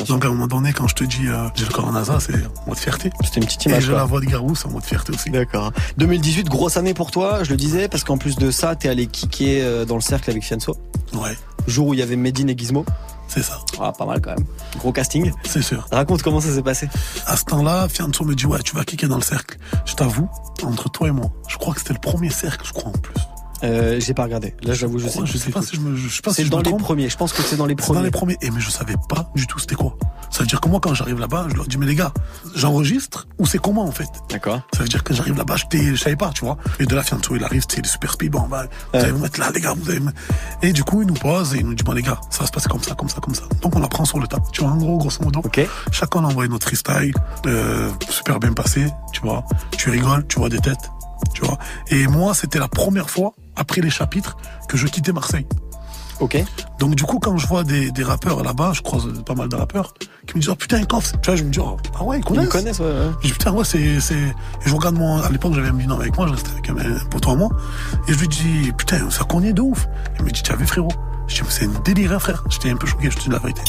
[0.09, 2.19] Donc à un moment donné, quand je te dis euh, j'ai le corps en NASA,
[2.21, 3.11] c'est en mode fierté.
[3.25, 3.83] C'était une petite Et image.
[3.85, 3.99] j'ai quoi.
[3.99, 5.31] la voix de Garou, c'est en mode fierté aussi.
[5.31, 5.73] D'accord.
[5.99, 9.07] 2018, grosse année pour toi, je le disais, parce qu'en plus de ça, t'es allé
[9.07, 10.77] kicker euh, dans le cercle avec Fianso.
[11.15, 11.37] Ouais.
[11.71, 12.85] Jour où il y avait Medine et Gizmo.
[13.29, 13.61] C'est ça.
[13.81, 14.45] Ah, pas mal quand même.
[14.79, 15.33] Gros casting.
[15.45, 15.87] C'est sûr.
[15.93, 16.89] Raconte comment ça s'est passé.
[17.27, 19.57] À ce temps-là, Fianso me dit ouais, tu vas kicker dans le cercle.
[19.87, 20.29] Je t'avoue,
[20.65, 23.15] entre toi et moi, je crois que c'était le premier cercle, je crois en plus.
[23.63, 24.55] Euh, j'ai pas regardé.
[24.63, 25.21] Là, j'avoue, je sais.
[25.25, 27.09] je sais pas si je me, je sais pas C'est dans les premiers.
[27.09, 27.99] Je pense que c'est dans les C'est premiers.
[27.99, 28.37] dans les premiers.
[28.41, 29.97] Et mais je savais pas du tout c'était quoi.
[30.31, 32.13] Ça veut dire que moi, quand j'arrive là-bas, je leur dis, mais les gars,
[32.55, 34.09] j'enregistre ou c'est comment en fait?
[34.29, 34.61] D'accord.
[34.75, 36.57] Ça veut dire que j'arrive là-bas, je, t'ai- je savais pas, tu vois.
[36.79, 39.19] Et de là, Fianso, il arrive, c'est le super speed, bon, bah, vous allez vous
[39.19, 40.13] mettre là, les gars, vous allez me-
[40.63, 42.47] Et du coup, il nous pose et il nous dit, bon, les gars, ça va
[42.47, 43.43] se passer comme ça, comme ça, comme ça.
[43.63, 44.39] Donc, on apprend sur le tas.
[44.53, 45.41] Tu vois, en gros, grosso modo.
[45.45, 45.61] Ok.
[45.91, 47.15] Chacun a envoyé notre freestyle,
[47.47, 49.45] euh, super bien passé, tu vois.
[49.77, 50.91] Tu rigoles, tu vois des têtes,
[51.35, 51.59] tu vois.
[51.89, 54.37] Et moi, c'était la première fois, après les chapitres,
[54.69, 55.47] que je quittais Marseille.
[56.21, 56.37] Ok.
[56.79, 59.57] Donc du coup, quand je vois des, des rappeurs là-bas, je croise pas mal de
[59.57, 59.95] rappeurs,
[60.27, 62.21] qui me disent, oh putain, Koff, tu vois, je me dis, oh, ah ouais, ils
[62.21, 62.45] Ils connaissent.
[62.45, 62.85] me connaissent, ouais.
[62.85, 63.11] ouais.
[63.23, 64.35] Je dis, putain, ouais, c'est, c'est, et
[64.67, 67.05] je regarde moi, à l'époque, j'avais un binôme avec moi, je restais avec un, un
[67.07, 67.49] poteau à moi,
[68.07, 69.89] et je lui dis, putain, ça connaît de ouf.
[70.19, 70.93] Il me dit, tu as vu, frérot?
[71.31, 72.43] Je mais c'est un délire, hein, frère.
[72.51, 73.63] J'étais un peu choqué, je te dis la vérité.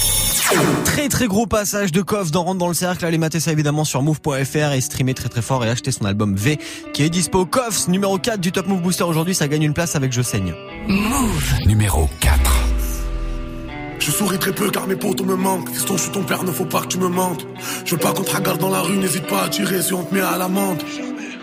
[0.84, 3.06] Très très gros passage de Koff dans Rentre dans le cercle.
[3.06, 6.36] Allez mater ça évidemment sur move.fr et streamer très très fort et acheter son album
[6.36, 6.60] V
[6.94, 7.46] qui est dispo.
[7.46, 10.56] Koff, numéro 4 du Top Move Booster aujourd'hui, ça gagne une place avec Je saigne.
[10.88, 11.54] Move.
[11.68, 12.40] Numéro 4.
[14.00, 15.70] Je souris très peu car mes potos me manquent.
[15.70, 17.46] Fiston, je suis ton père, ne faut pas que tu me mentes.
[17.86, 20.04] Je veux pas qu'on te regarde dans la rue, n'hésite pas à tirer si on
[20.04, 20.82] te met à l'amende.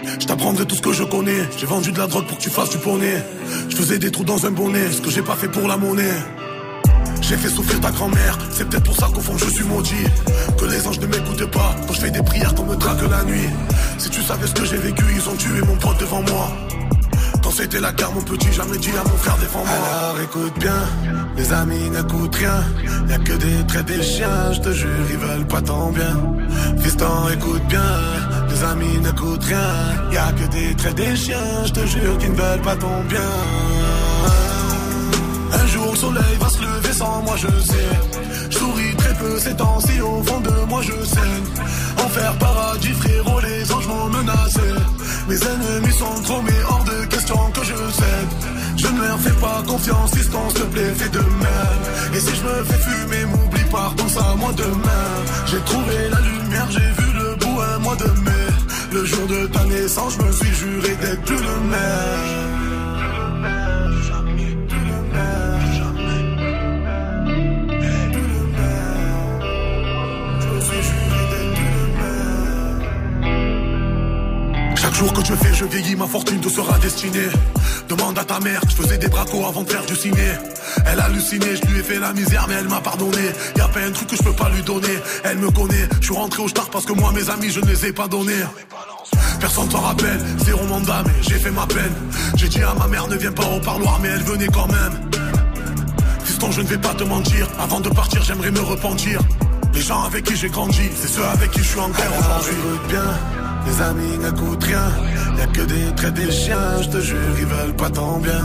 [0.04, 1.48] Je t'apprendrai tout ce que je connais.
[1.58, 3.22] J'ai vendu de la drogue pour que tu fasses du poney.
[3.68, 6.14] Je faisais des trous dans un bonnet, ce que j'ai pas fait pour la monnaie.
[7.20, 10.06] J'ai fait souffrir ta grand-mère, c'est peut-être pour ça qu'au fond je suis maudit.
[10.58, 13.24] Que les anges ne m'écoutent pas quand je fais des prières qu'on me traque la
[13.24, 13.50] nuit.
[13.98, 16.48] Si tu savais ce que j'ai vécu, ils ont tué mon pote devant moi.
[17.42, 19.68] Quand c'était la guerre, mon petit, jamais dit à mon frère défends-moi.
[19.68, 20.80] Alors écoute bien,
[21.36, 22.64] les amis n'écoutent rien.
[23.08, 26.16] Y'a que des traits des chiens, je te jure, ils veulent pas ton bien.
[26.80, 27.80] Fiston, écoute bien,
[28.50, 30.12] les amis n'écoutent rien.
[30.12, 33.30] Y'a que des traits des chiens, je te jure, qu'ils ne veulent pas ton bien.
[35.52, 37.90] Un jour le soleil va se lever sans moi je sais.
[38.50, 41.48] Je souris très peu ces temps-ci au fond de moi je saigne
[42.04, 44.68] Enfer paradis frérot les anges m'ont menacé.
[45.28, 48.30] Mes ennemis sont trop mais hors de question que je cède.
[48.76, 51.82] Je ne leur fais pas confiance fiston s'il te plaît fais de même.
[52.14, 55.08] Et si je me fais fumer m'oublie pas pense à moi demain.
[55.46, 58.08] J'ai trouvé la lumière j'ai vu le bout un mois de
[58.90, 62.57] Le jour de ta naissance je me suis juré d'être plus le même
[74.98, 77.28] jour que je fais, je vieillis, ma fortune te sera destinée.
[77.88, 80.28] Demande à ta mère, je faisais des bracos avant de faire du ciné.
[80.86, 83.30] Elle a halluciné, je lui ai fait la misère, mais elle m'a pardonné.
[83.56, 84.98] Y a pas un truc que je peux pas lui donner.
[85.22, 87.66] Elle me connaît, je suis rentré au star parce que moi, mes amis, je ne
[87.66, 88.42] les ai pas donnés.
[89.38, 91.94] Personne s'en rappelle, zéro mandat, mais j'ai fait ma peine.
[92.34, 95.10] J'ai dit à ma mère, ne viens pas au parloir, mais elle venait quand même.
[96.24, 97.46] Fiston, je ne vais pas te mentir.
[97.60, 99.20] Avant de partir, j'aimerais me repentir.
[99.74, 102.56] Les gens avec qui j'ai grandi, c'est ceux avec qui je suis en guerre aujourd'hui.
[103.68, 104.88] Les amis n'écoutent rien.
[105.38, 108.44] Y'a que des traits des chiens, je te jure, ils veulent pas ton bien.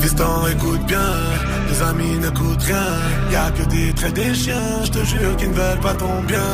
[0.00, 1.10] Fiston, écoute bien,
[1.68, 2.88] les amis n'écoutent rien.
[3.32, 6.50] Y'a que des traits des chiens, je te jure, qu'ils ne veulent pas ton bien.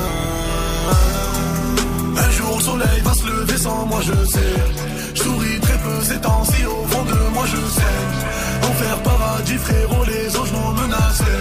[2.17, 4.55] Un jour le soleil va se lever sans moi je sais
[5.15, 10.05] Je souris très peu ces temps-ci au fond de moi je sais Enfer paradis frérot
[10.05, 11.35] les anges m'ont menacé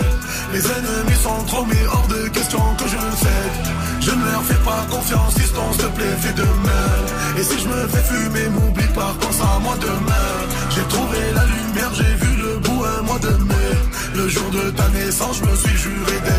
[0.52, 3.73] Les ennemis sont trop mais hors de question que je cède
[4.06, 7.58] Je ne leur fais pas confiance fiston s'il te plaît fais de même Et si
[7.58, 10.30] je me fais fumer m'oublie pas pense à moi demain.
[10.72, 13.72] J'ai trouvé la lumière j'ai vu le bout un mois de mai.
[14.16, 16.33] Le jour de ta naissance je me suis juré d'être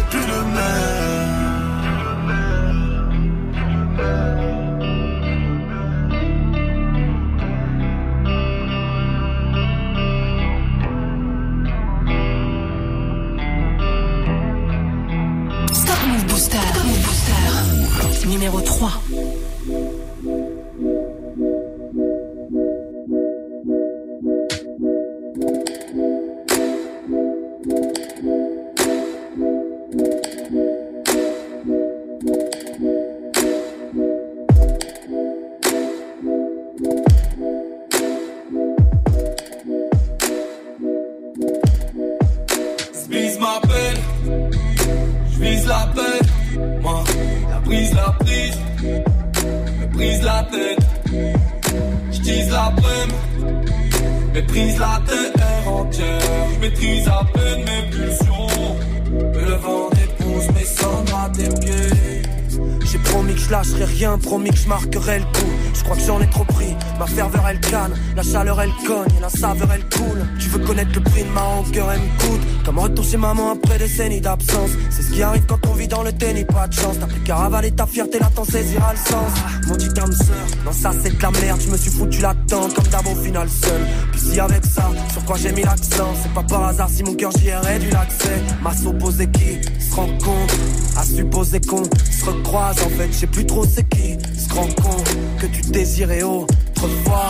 [73.95, 74.71] décennies d'absence.
[74.91, 76.97] C'est ce qui arrive quand on vit dans le déni, pas de chance.
[76.99, 79.33] T'as plus qu'à ravaler ta fierté, là t'en saisira le sens.
[79.69, 81.61] Mon dit âme sœur, non ça c'est de la merde.
[81.65, 83.81] Je me suis foutu la tente comme d'abord au final seul.
[84.13, 87.15] Puis si avec ça, sur quoi j'ai mis l'accent, c'est pas par hasard si mon
[87.15, 88.43] cœur j'y ai réduit l'accès.
[88.63, 90.55] Ma s'opposer qui se rend compte,
[90.97, 92.77] à supposer qu'on se recroise.
[92.83, 97.29] En fait, je sais plus trop c'est qui se rend compte que tu désirais autrefois.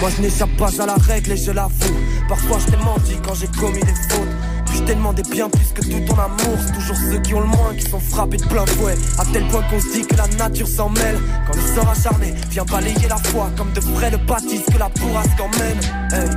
[0.00, 2.13] Moi je n'échappe pas à la règle et je l'avoue.
[2.28, 4.34] Parfois je t'ai menti quand j'ai commis des fautes.
[4.66, 6.58] Puis je t'ai demandé bien plus que tout ton amour.
[6.58, 8.94] C'est toujours ceux qui ont le moins qui sont frappés de plein fouet.
[9.18, 11.18] À tel point qu'on se dit que la nature s'en mêle.
[11.46, 14.88] Quand il sort acharné, vient balayer la foi comme de frais le baptiste que la
[14.88, 15.80] bourrasque emmène.
[16.12, 16.30] Hey,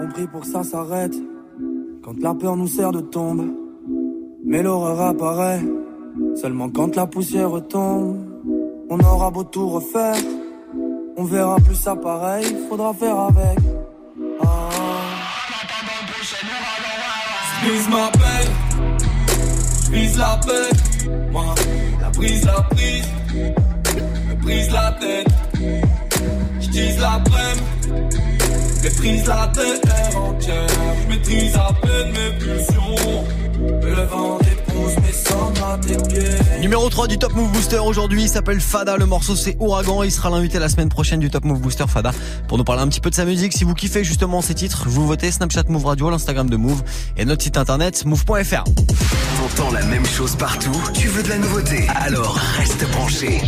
[0.00, 1.14] on prie pour ça s'arrête.
[2.02, 3.46] Quand la peur nous sert de tombe.
[4.44, 5.62] Mais l'horreur apparaît
[6.34, 8.18] seulement quand la poussière tombe.
[8.90, 10.16] On aura beau tout refaire,
[11.16, 13.58] on verra plus ça pareil, faudra faire avec.
[14.42, 14.91] Ah.
[17.64, 18.98] J'vise ma peine,
[19.84, 21.08] j'vise la paix.
[21.30, 21.54] Moi,
[22.00, 23.04] la brise, la prise,
[24.28, 25.28] me brise la tête.
[26.60, 28.02] J'tise la brème,
[28.82, 30.66] maîtrise la terre entière.
[31.06, 33.24] J'maîtrise à peine mes pulsions,
[33.82, 34.38] le vent
[36.60, 40.12] Numéro 3 du Top Move Booster aujourd'hui, il s'appelle Fada, le morceau c'est Ouragan, il
[40.12, 42.12] sera l'invité la semaine prochaine du Top Move Booster Fada
[42.48, 43.52] pour nous parler un petit peu de sa musique.
[43.52, 46.82] Si vous kiffez justement ces titres, vous votez Snapchat Move Radio, l'Instagram de Move
[47.16, 48.64] et notre site internet move.fr.
[49.56, 53.40] T'entends la même chose partout, tu veux de la nouveauté, alors reste branché.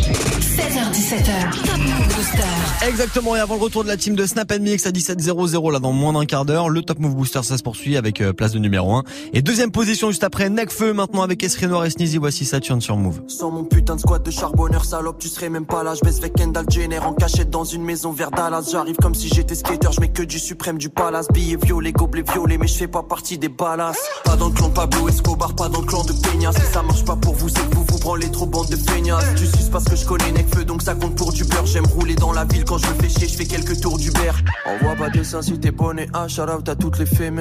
[0.56, 2.88] 16h17h, Top Move Booster.
[2.88, 5.92] Exactement, et avant le retour de la team de Snap Mix à 17h00 là dans
[5.92, 8.58] moins d'un quart d'heure, le Top Move Booster ça se poursuit avec euh, place de
[8.58, 12.44] numéro 1 et deuxième position juste après Necfeu maintenant avec Esri Noir et Sneezy, voici
[12.44, 13.20] Saturn sur Move.
[13.28, 15.94] Sans mon putain de squat de charbonneur salope, tu serais même pas là.
[15.94, 18.68] Je baisse avec Kendall Jenner en cachette dans une maison vers Dallas.
[18.70, 21.28] J'arrive comme si j'étais skater, je mets que du suprême du palace.
[21.32, 23.94] Billets violets, gobelets violets, mais je fais pas partie des balas.
[24.24, 26.52] Pas dans le clan Pablo Escobar, pas dans le clan de Peña.
[26.52, 29.34] Si ça marche pas pour vous, c'est que vous vous branlez trop bande de feignasses.
[29.34, 31.64] Tu suces parce que je connais Necfeu, donc ça compte pour du beurre.
[31.64, 34.10] J'aime rouler dans la ville quand je me fais chier, je fais quelques tours du
[34.10, 34.36] beurre.
[34.66, 37.40] Envoie pas de dessin si t'es bonnet, ah, shout out à toutes les femmes.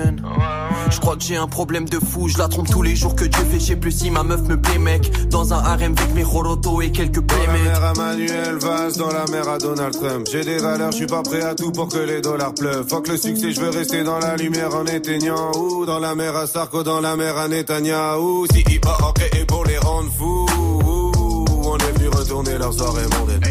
[0.89, 3.25] Je crois que j'ai un problème de fou, je la trompe tous les jours que
[3.25, 3.59] Dieu fait.
[3.59, 5.29] Chier plus si ma meuf me plaît mec.
[5.29, 8.93] Dans un harem avec mes rorotos et quelques playmates Dans la mer à Manuel Valls,
[8.97, 10.27] dans la mer à Donald Trump.
[10.31, 12.87] J'ai des valeurs, je suis pas prêt à tout pour que les dollars pleuvent.
[12.87, 15.51] Fuck le succès, je veux rester dans la lumière en éteignant.
[15.57, 19.45] Ou dans la mer à Sarko, dans la mer à Netanyahu Si hip hop et
[19.45, 23.43] pour les rendre fous On est venu retourner leurs soirées mondaines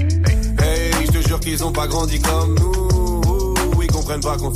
[0.60, 2.91] Hey, je te jure qu'ils ont pas grandi comme nous
[4.20, 4.52] comprennent qu'on.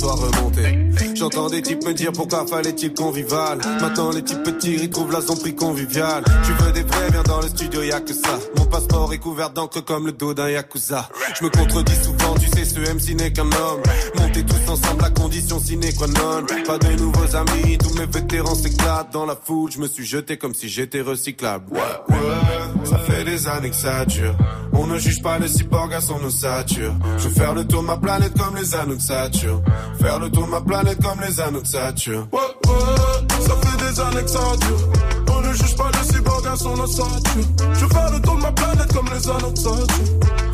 [1.15, 3.59] J'entends des types me dire pourquoi fallait-il convivial.
[3.81, 6.23] Maintenant les types petits ils trouvent la son prix convivial.
[6.45, 8.39] Tu veux des vrais, viens dans le studio, y'a que ça.
[8.55, 11.09] Mon passeport est couvert d'encre comme le dos d'un yakuza.
[11.39, 13.81] Je me contredis souvent, tu sais, ce MC n'est qu'un homme.
[14.15, 16.45] Montez tous ensemble, la condition sine qua non.
[16.65, 19.71] Pas de nouveaux amis, tous mes vétérans s'éclatent dans la foule.
[19.71, 21.73] Je me suis jeté comme si j'étais recyclable.
[21.73, 21.79] Ouais,
[22.09, 22.56] ouais,
[22.87, 24.35] ça fait des années que ça dure.
[24.73, 26.93] On ne juge pas les cyborgs à son ossature.
[27.17, 29.61] Je veux faire le tour de ma planète comme les anneaux de Saturne.
[29.99, 32.27] Faire le tour de ma planète comme les anneaux de Saturne.
[32.31, 34.89] Ouais, ouais, ça fait des années que ça dure.
[35.35, 37.43] On ne juge pas les cyborgs à son ossature.
[37.73, 40.46] Je veux faire le tour de ma planète comme les anneaux de.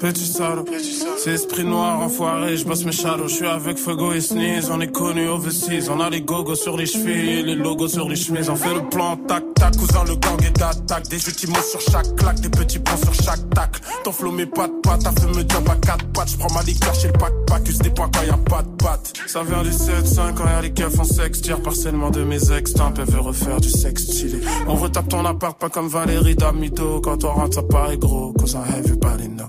[0.00, 0.64] Petit salaud,
[1.22, 4.80] c'est esprit noir enfoiré, je bosse mes shadows, je suis avec Fuego et Sneeze, on
[4.80, 8.48] est connu overseas, on a les gogos sur les chevilles, les logos sur les chemises,
[8.48, 12.16] on fait le plan tac tac, cousin le gang est d'attaque, des ultimos sur chaque
[12.16, 13.72] claque, des petits points sur chaque tac,
[14.02, 16.94] ton mes pattes pattes, t'as fait me dire pas quatre pattes, je prends ma liqueur
[16.94, 19.62] chez le pack pack, use des points quand y a pas de pattes, ça vient
[19.62, 23.20] du 7-5 quand y'a les keufs en sexe, tire partiellement de mes ex, elle veut
[23.20, 26.29] refaire du sexe stylé, on retape ton appart pas comme Valérie
[27.02, 29.46] Quand on rentre ça paraît gros, cause I everybody know.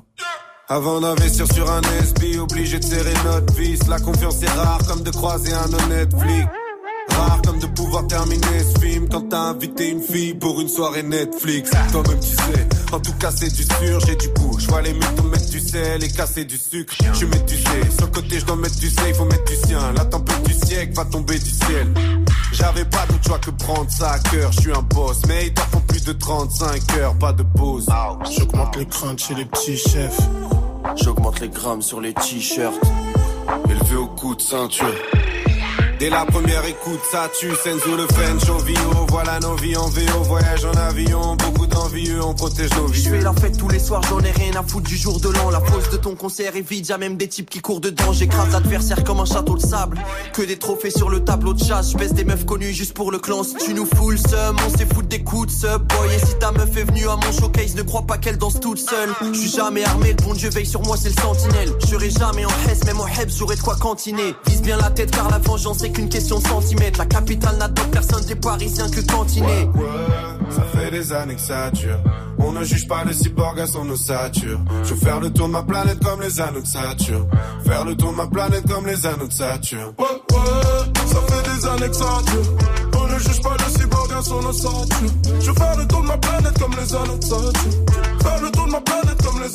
[0.67, 3.87] Avant d'investir sur un SB, obligé de serrer notre vis.
[3.87, 6.47] La confiance est rare comme de croiser un honnête flic.
[7.21, 11.03] Rare comme de pouvoir terminer ce film quand t'as invité une fille pour une soirée
[11.03, 11.69] Netflix.
[11.91, 14.57] Toi-même tu sais, en tout cas c'est du sûr, j'ai du goût.
[14.57, 16.95] Je vois les mythos mettre du sel et casser du sucre.
[17.13, 19.45] Je mets du C, sur le côté je dois mettre du C, il faut mettre
[19.45, 19.93] du sien.
[19.95, 21.93] La tempête du siècle va tomber du ciel.
[22.53, 25.21] J'avais pas d'autre choix que prendre ça à cœur, je suis un boss.
[25.27, 27.85] Mais ils font plus de 35 heures, pas de pause.
[28.35, 30.19] J'augmente les craintes chez les petits chefs.
[30.95, 32.81] J'augmente les grammes sur les t-shirts.
[33.69, 34.87] Élevé au coup de ceinture.
[36.01, 38.75] Dès la première écoute, ça tue, Senzo le Fen, Chauvio,
[39.09, 43.03] voilà nos vies en VO, voyage en avion, beaucoup d'envieux, on protège nos vies.
[43.03, 45.29] Je fais la fête tous les soirs, j'en ai rien à foutre du jour de
[45.29, 45.51] l'an.
[45.51, 48.13] La pause de ton concert est vide, y'a même des types qui courent dedans.
[48.13, 49.99] J'écrase l'adversaire comme un château de sable.
[50.33, 53.19] Que des trophées sur le tableau de chasse, je des meufs connues juste pour le
[53.19, 53.43] clan.
[53.43, 56.15] Si tu nous fous le seum, on s'est foutre des coups de sub, boy.
[56.15, 58.79] Et si ta meuf est venue à mon showcase, ne crois pas qu'elle danse toute
[58.79, 59.13] seule.
[59.21, 61.71] Je suis jamais armé, le bon Dieu veille sur moi, c'est le sentinelle.
[61.87, 64.33] Je jamais en Hesse, même en Hebs, j'aurai de quoi cantiner.
[64.47, 66.99] Vise bien la tête car la vengeance est qu'une question de centimètres.
[66.99, 69.67] La capitale n'a d'autre personne des parisiens que cantiner.
[70.49, 71.99] Ça fait des années que ça dure.
[72.39, 74.59] On ne juge pas les cyborgs à son ossature.
[74.83, 77.27] Je veux faire le tour de ma planète comme les anneaux de Saturne.
[77.65, 79.93] Faire le tour de ma planète comme les anneaux de Saturne.
[79.99, 82.80] Ouais, ouais, ça fait des années que ça dure.
[83.11, 85.11] Ne juge pas le cyborg à son ossature.
[85.41, 87.53] Je faire le tour de ma planète comme les anneaux de Saturne.
[88.21, 89.51] Faire le tour de ma planète comme les.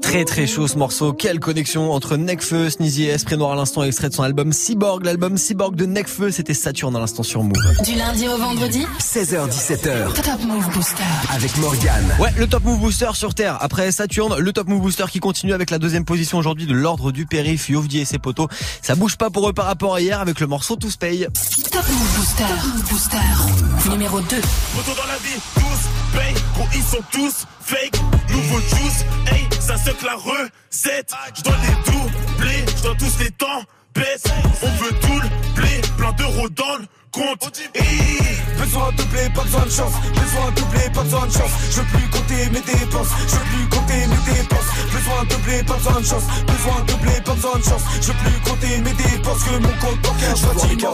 [0.00, 1.12] Très très chaud ce morceau.
[1.12, 5.04] Quelle connexion entre Necfeu, Sneezy et Esprit Noir à l'instant, extrait de son album Cyborg.
[5.04, 7.52] L'album Cyborg de Necfeu, c'était Saturne à l'instant sur Move.
[7.84, 10.12] Du lundi au vendredi 16h17h.
[10.12, 11.02] Top Move Booster.
[11.34, 12.14] Avec Morgane.
[12.20, 13.56] Ouais, le Top Move Booster sur Terre.
[13.60, 17.10] Après Saturne, le Top Move Booster qui continue avec la deuxième position aujourd'hui de l'ordre
[17.10, 18.48] du périph, Yovdi et ses potos.
[18.82, 21.26] Ça bouge pas pour eux par rapport à hier avec le morceau Tous paye.
[21.72, 22.51] Top Move Booster.
[22.56, 23.90] Move Booster.
[23.90, 24.36] Numéro 2.
[24.76, 27.98] Retour dans la vie, tous payent, gros ils sont tous fake.
[28.30, 31.12] Nouveau juice, hey, ça se que la recette.
[31.34, 33.62] Je dois les doubler, je dois tous les temps
[33.94, 34.24] baisse.
[34.62, 37.60] On veut tout le blé, plein d'euros dans le compte.
[37.74, 38.22] Hey.
[38.58, 39.92] Besoin de blé, pas besoin de chance.
[40.14, 41.50] Besoin de blé, pas besoin de chance.
[41.70, 43.08] Je veux plus compter mes dépenses.
[43.28, 44.70] Je veux plus compter mes dépenses.
[44.92, 46.24] Besoin de blé, pas besoin de chance.
[46.46, 47.82] Besoin de blé, pas besoin de chance.
[48.00, 50.36] Je veux plus compter mes dépenses que mon compte bancaire.
[50.36, 50.46] Je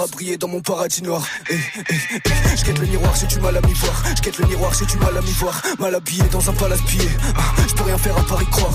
[0.08, 1.26] à briller dans mon paradis noir.
[1.50, 2.56] Eh, eh, eh.
[2.56, 4.04] Je quête le miroir, j'ai du mal à m'y voir.
[4.16, 5.62] Je quête le miroir, j'ai du mal à m'y voir.
[5.78, 7.08] Mal habillé dans un palace pillé.
[7.36, 8.74] Ah, je peux rien faire à part y croire.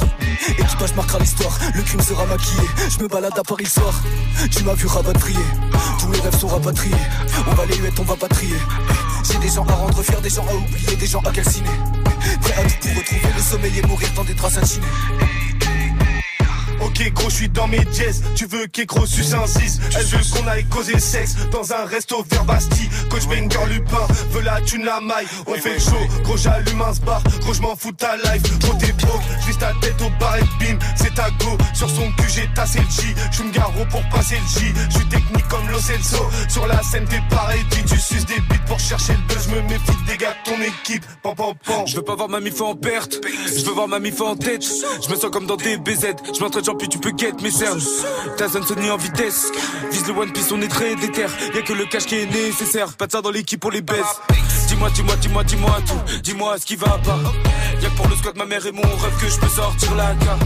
[0.50, 1.58] Équipage marquera l'histoire.
[1.74, 2.68] Le crime sera maquillé.
[2.90, 3.94] Je me balade à Paris soir.
[4.52, 5.46] Tu m'as vu rapatrier.
[6.00, 6.96] Tous mes rêves sont rapatriés.
[7.48, 8.58] On va les huettes, on va pas trier.
[9.24, 11.70] J'ai des gens à rendre fiers, des gens à oublier, des gens à calciner.
[12.42, 14.86] Prêt à tout pour retrouver le sommeil et mourir dans des draps incinés.
[16.94, 18.22] Ok gros, je suis dans mes jazz.
[18.36, 22.24] Tu veux qu'écro suce un 6 Elle veut qu'on aille causer sexe dans un resto
[22.30, 22.88] vers Bastille.
[23.10, 25.26] Coach Banger Lupin veut la thune la maille.
[25.48, 27.24] On fait le show, gros j'allume un bar.
[27.42, 28.44] Gros j'm'en fous ta life.
[28.60, 30.78] Gros t'es broke, j'vise ta tête au bar et bim.
[30.96, 31.58] C'est ta go.
[31.74, 33.16] Sur son cul j'ai tassé le J.
[33.32, 34.72] J'suis garo pour passer le J.
[34.92, 36.30] J'suis technique comme Lo Celso.
[36.48, 37.62] Sur la scène t'es pareil.
[37.72, 39.48] Tu suces des bites pour chercher le buzz.
[39.50, 41.04] Je me méfie des gars de ton équipe.
[41.24, 41.88] Pam pam pam.
[41.88, 43.20] Je veux pas voir ma mif en perte.
[43.48, 44.64] Je veux voir ma mif en tête.
[44.64, 46.14] Je me sens comme dans des BZ.
[46.36, 47.80] Je m'entraîne, puis tu peux get mes cernes.
[48.38, 49.52] Ta zone Sony en vitesse.
[49.92, 51.28] Vise le One Piece, on est très déter.
[51.56, 52.92] Y'a que le cash qui est nécessaire.
[52.94, 54.20] Pas de ça dans l'équipe pour les baisse.
[54.68, 56.20] Dis-moi, dis-moi, dis-moi, dis-moi tout.
[56.24, 57.20] Dis-moi ce qui va pas.
[57.82, 60.14] Y'a que pour le squat, ma mère et mon rêve que je peux sortir la
[60.26, 60.42] carte.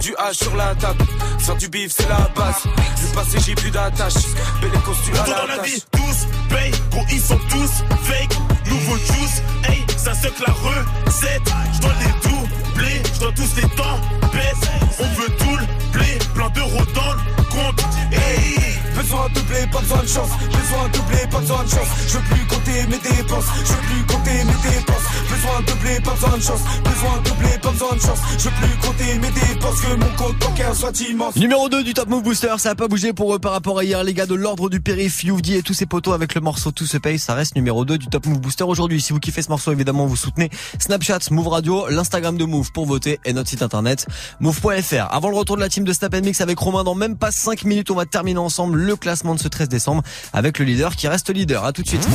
[0.00, 1.04] Du H sur la table.
[1.38, 2.62] Faire du bif, c'est la base.
[2.64, 4.14] Le passé, j'ai plus d'attache.
[4.62, 8.38] Belle costume à Retour dans la la vie, tous payent, gros ils sont tous fake.
[8.66, 11.52] Nouveau juice, hey, ça se que la recette.
[11.74, 12.33] Je dois les doubler,
[13.24, 14.00] dois tous les temps
[14.32, 14.70] baisse.
[14.98, 17.84] On veut tout le blé, plein d'euros dans le compte.
[18.12, 18.83] Hey.
[18.94, 19.40] Besoin de
[19.72, 20.30] pas besoin de chance.
[20.30, 21.88] Besoin de pas besoin de chance.
[22.08, 23.44] Je veux plus compter mes dépenses.
[23.64, 25.06] Je veux plus compter mes dépenses.
[25.28, 26.60] Besoin de pas besoin de chance.
[26.84, 28.18] Besoin de pas besoin de chance.
[28.38, 29.80] Je veux plus compter mes dépenses.
[29.80, 31.36] Que mon compte bancaire soit immense.
[31.36, 33.84] Numéro 2 du Top Move Booster, ça a pas bougé pour eux par rapport à
[33.84, 36.70] hier, les gars de l'ordre du périph, Youvdi et tous ses potos avec le morceau
[36.70, 39.00] Tout se paye, ça reste numéro 2 du Top Move Booster aujourd'hui.
[39.00, 42.86] Si vous kiffez ce morceau, évidemment, vous soutenez Snapchat, Move Radio, l'Instagram de Move pour
[42.86, 44.06] voter et notre site internet
[44.40, 45.06] move.fr.
[45.10, 47.64] Avant le retour de la team de Snap Mix avec Romain dans même pas 5
[47.64, 51.08] minutes, on va terminer ensemble le classement de ce 13 décembre avec le leader qui
[51.08, 51.64] reste leader.
[51.64, 52.06] À tout de suite.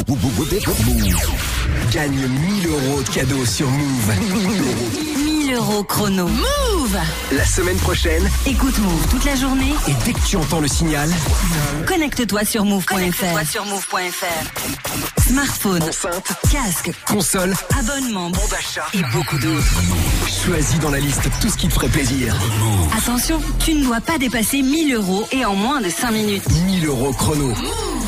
[1.91, 5.08] Gagne 1000 euros de cadeaux sur Move.
[5.49, 6.27] 1000 euros chrono.
[6.27, 6.97] Move
[7.31, 9.73] La semaine prochaine, Écoute Move toute la journée.
[9.87, 11.09] et dès que tu entends le signal,
[11.87, 13.49] Connecte-toi sur move.fr.
[13.49, 15.21] sur move.fr.
[15.27, 19.81] Smartphone, enceinte, casque, console, abonnement, bon d'achat et beaucoup d'autres.
[20.45, 22.35] choisis dans la liste tout ce qui te ferait plaisir.
[22.95, 26.47] Attention, tu ne dois pas dépasser 1000 euros et en moins de 5 minutes.
[26.65, 27.53] 1000 euros chrono.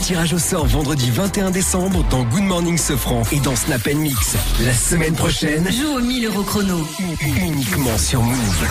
[0.02, 4.36] Tirage au sort vendredi 21 décembre dans Good Morning Sofran et dans Snap Mix.
[4.66, 6.78] La semaine prochaine, Joue aux 1000 euros chrono.
[7.24, 8.68] uniquement sur Move.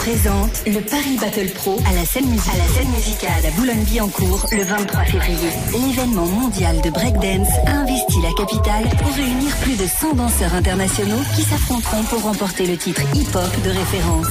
[0.00, 4.46] Présente le Paris Battle Pro à la scène, musicale, à la scène musicale à Boulogne-Billancourt
[4.50, 5.50] le 23 février.
[5.72, 11.20] L'événement mondial de breakdance a investi la capitale pour réunir plus de 100 danseurs internationaux
[11.36, 14.28] qui s'affronteront pour remporter le titre hip-hop de référence.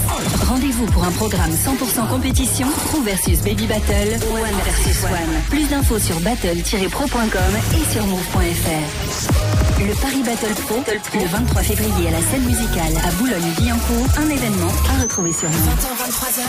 [0.47, 5.41] Rendez-vous pour un programme 100% compétition, Crew versus Baby Battle, One versus One.
[5.51, 9.59] Plus d'infos sur battle-pro.com et sur move.fr.
[9.79, 14.71] Le Paris Battle Pro, le 23 février à la scène musicale à Boulogne-Billancourt, un événement
[14.89, 15.67] à retrouver sur Move.
[15.67, 16.41] 20h, 23h.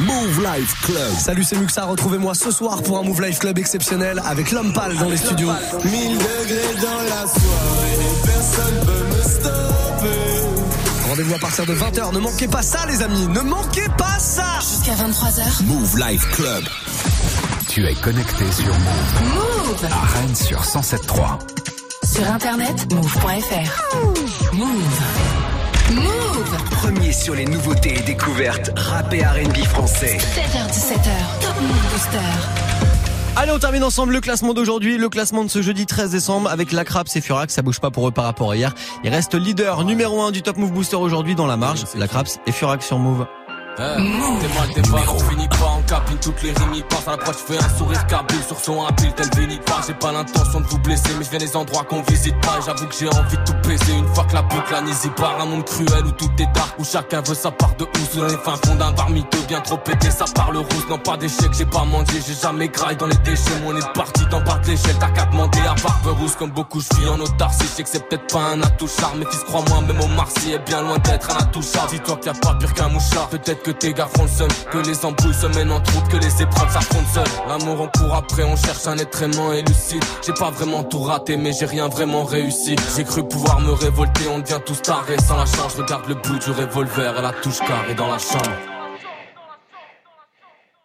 [0.00, 1.12] Move Life Club.
[1.18, 1.84] Salut, c'est Muxa.
[1.84, 5.50] Retrouvez-moi ce soir pour un Move Life Club exceptionnel avec l'homme pâle dans les studios.
[5.84, 11.08] 1000 degrés dans la soirée, personne peut me stopper.
[11.08, 12.12] Rendez-vous à partir de 20h.
[12.14, 13.26] Ne manquez pas ça, les amis.
[13.28, 14.58] Ne manquez pas ça.
[14.60, 15.64] Jusqu'à 23h.
[15.64, 16.64] Move Life Club.
[17.68, 19.34] Tu es connecté sur Move.
[19.34, 19.90] Move.
[19.90, 21.38] À Rennes sur 107.3.
[22.04, 23.96] Sur internet, move.fr.
[23.96, 24.52] Move.
[24.52, 25.43] Move.
[26.70, 30.16] Premier sur les nouveautés et découvertes rap et R&B français.
[30.16, 31.40] 7h17h.
[31.42, 32.18] Top Move Booster.
[33.36, 36.72] Allez, on termine ensemble le classement d'aujourd'hui, le classement de ce jeudi 13 décembre avec
[36.72, 37.52] la Craps et Furax.
[37.52, 38.74] Ça bouge pas pour eux par rapport à hier.
[39.02, 41.84] Il reste leader numéro 1 du Top Move Booster aujourd'hui dans la marge.
[41.96, 43.26] La Craps et Furax sur Move.
[43.76, 47.12] T'es mal, t'es pas, on finit pas en cabine, toutes les rimes y passent à
[47.12, 50.66] l'approche, fais un sourire cabule sur son habile, tel Vinny pas, j'ai pas l'intention de
[50.66, 53.42] vous blesser, mais je viens des endroits qu'on visite pas, j'avoue que j'ai envie de
[53.44, 56.46] tout baiser, une fois que la boucle anésie part, un monde cruel où tout est
[56.54, 59.42] dark, où chacun veut sa part de housse, dans les fins fonds d'un bar miteux,
[59.48, 62.96] bien trop pété, ça parle rousse, non pas d'échec, j'ai pas mangé, j'ai jamais graille
[62.96, 65.74] dans les déchets, moi on est parti d'en bas de l'échelle, t'as qu'à demander à
[65.82, 68.62] barbe rousse, comme beaucoup je vis en autarcie, je sais que c'est peut-être pas un
[68.62, 71.88] atout charme, mais fils crois-moi, même au Marcy est bien loin d'être un atout charme,
[71.90, 74.48] dis-toi qu'il y a pas pire qu'un mouchard, peut-être que tes gars font le seul
[74.70, 77.48] que les embrouilles se mènent en troupe, que les épreuves s'affrontent seules.
[77.48, 80.04] L'amour on court après, on cherche un être aimant et lucide.
[80.24, 82.76] J'ai pas vraiment tout raté, mais j'ai rien vraiment réussi.
[82.94, 85.76] J'ai cru pouvoir me révolter, on devient tous tarés sans la chance.
[85.76, 88.73] Regarde le bout du revolver et la touche carrée dans la chambre.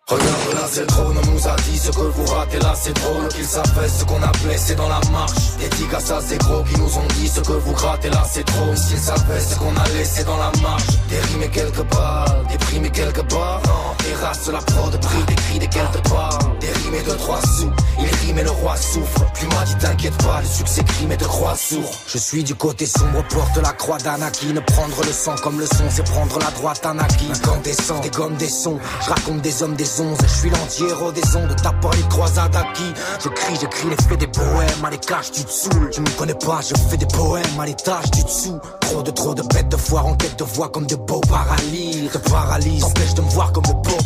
[0.09, 3.27] Regarde là c'est trône, on nous a dit ce que vous ratez là c'est drôle
[3.27, 5.33] Qu'ils savaient ce qu'on a blessé dans la marche.
[5.77, 8.43] Tigres à ça c'est gros qui nous ont dit ce que vous grattez là c'est
[8.43, 10.87] trop S'ils savaient ce qu'on a laissé dans la marche.
[11.09, 13.61] Des rimes et quelques balles, des primes et quelques barres
[14.09, 17.41] des races la prod, prix des cris des quelques balles Des rimes et de trois
[17.41, 19.25] sous, il rime et le roi souffre.
[19.33, 22.55] Plus m'a dit t'inquiète pas, le succès crime et de croix sourd Je suis du
[22.55, 26.51] côté sombre, porte la croix d'Anakin Prendre le sang comme le son, c'est prendre la
[26.51, 30.49] droite Anakin Quand des des gommes, des sons, je raconte des hommes, des je suis
[30.49, 32.93] l'anti-héros des ondes, t'as pas les croisades acquis.
[33.23, 35.89] Je crie, j'écris les faits des poèmes, à les caches, tu te saoules.
[35.91, 38.59] Tu me connais pas, je fais des poèmes, à l'étage du dessous.
[38.81, 42.11] Trop de trop de bêtes de foire en quête de voix comme de beaux paralyses.
[42.11, 43.98] Te paralyse, t'empêche de me voir comme de beaux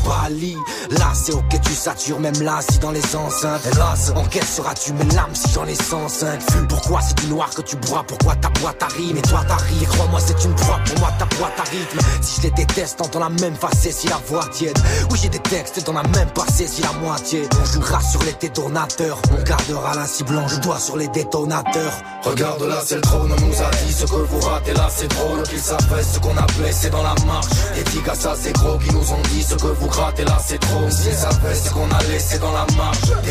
[0.89, 3.61] Là, c'est ok, tu satures, même là, si dans les enceintes.
[3.65, 7.49] Hélas, en quête seras-tu mes larmes si j'en ai 105 Fume, pourquoi c'est du noir
[7.49, 10.99] que tu bois, pourquoi ta boîte arrive Et toi t'arrives, crois-moi, c'est une proie, pour
[10.99, 11.87] moi ta boîte arrive.
[12.21, 14.77] Si je les déteste, entends la même facette si la voix tiède.
[15.11, 17.47] Oui, j'ai des textes t'en as même pas saisi la moitié.
[17.61, 21.93] On jouera sur les détonateurs, on gardera la cible blanche, doigt sur les détonateurs.
[22.23, 25.07] Regarde là, c'est le trône, on nous a dit ce que vous ratez là, c'est
[25.07, 25.43] drôle.
[25.43, 27.47] Qu'ils savaient ce qu'on a blessé dans la marche.
[27.75, 30.59] Des tigres ça, c'est gros, qui nous ont dit ce que vous grattez là, c'est
[30.59, 30.89] trop.
[30.89, 32.65] S'ils savaient ce qu'on a laissé dans la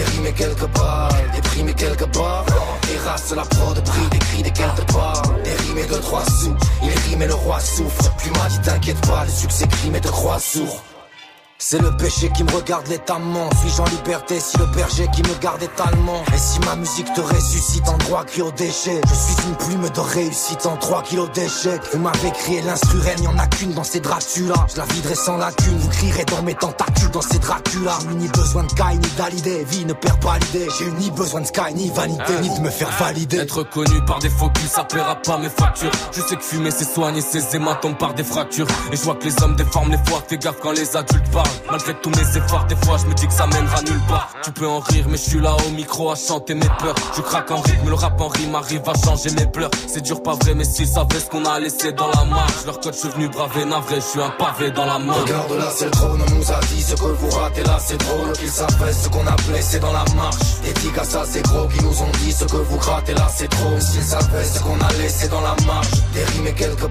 [0.05, 2.47] rimes et quelques balles, et quelques barres.
[3.05, 5.43] Races, la prod, prix, des cris, des quelques balles.
[5.43, 8.15] Des rimes et de trois sous, il rime et le roi souffre.
[8.17, 10.83] Plus m'a dit t'inquiète pas, le succès crime et de croix sourd.
[11.65, 13.49] C'est le péché qui me regarde létamment.
[13.61, 16.25] Suis-je en liberté si le berger qui me garde est allemand?
[16.35, 19.01] Et si ma musique te ressuscite en droit cri au déchet?
[19.09, 23.29] Je suis une plume de réussite en 3 kilos d'échecs Vous m'avez crié l'instru n'y
[23.29, 24.67] en a qu'une dans ces Dracula.
[24.73, 27.97] Je la viderai sans lacune, vous crierez dans mes tentacules dans ces Dracula.
[28.01, 30.69] J'ai ni besoin de Kai ni d'Alidé, vie ne perd pas l'idée.
[30.77, 33.37] J'ai eu ni besoin de Sky ni vanité, ni de me faire valider.
[33.39, 35.93] Être connu par des faux culs, ça paiera pas mes factures.
[36.11, 38.67] Je sais que fumer c'est soigner ses hématomes par des fractures.
[38.91, 41.52] Et je vois que les hommes déforment les fois, fais gaffe quand les adultes parlent
[41.71, 44.29] Malgré tous mes efforts, des fois je me dis que ça mènera nulle part.
[44.45, 46.95] Tu peux en rire, mais je suis là au micro à chanter mes peurs.
[47.17, 49.71] Je craque en rythme, le rap en rime arrive à changer mes pleurs.
[49.87, 52.65] C'est dur, pas vrai, mais s'ils savaient ce qu'on a laissé dans la marche.
[52.67, 55.13] Leur code, je suis venu braver, navré, je suis un pavé dans la main.
[55.13, 57.99] Regarde là, c'est le trône, on nous a dit ce que vous ratez là, c'est
[57.99, 58.33] drôle.
[58.33, 60.61] Qu'ils savaient ce qu'on a blessé dans la marche.
[60.65, 63.49] Des tigres ça, c'est gros, qui nous ont dit ce que vous grattez là, c'est
[63.57, 63.81] trop.
[63.81, 66.03] S'ils savaient ce qu'on a laissé dans la marche.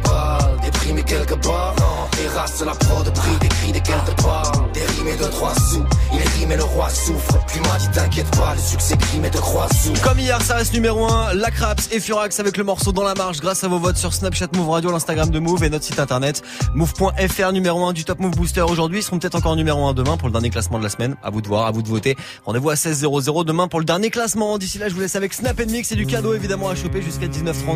[0.03, 1.75] Balles, des primes et quelques barres.
[1.79, 4.71] Non, races, la prod, prix, des cris, des quelques balles.
[4.73, 5.83] Des rimes et de trois sous,
[6.13, 7.37] il rime et le roi souffre.
[7.47, 9.93] Puis m'a dit t'inquiète pas, le succès crime et de croix sous.
[10.03, 13.15] Comme hier, ça reste numéro 1, la Craps et Furax avec le morceau dans la
[13.15, 15.99] marche grâce à vos votes sur Snapchat Move Radio, l'Instagram de Move et notre site
[15.99, 16.41] internet
[16.73, 18.99] move.fr numéro 1 du Top Move Booster aujourd'hui.
[18.99, 21.15] Ils seront peut-être encore numéro 1 demain pour le dernier classement de la semaine.
[21.23, 22.15] À vous de voir, à vous de voter.
[22.45, 24.57] Rendez-vous à 16 00 demain pour le dernier classement.
[24.57, 26.33] D'ici là, je vous laisse avec Snap Mix et du cadeau
[26.69, 27.65] à choper jusqu'à 19h30.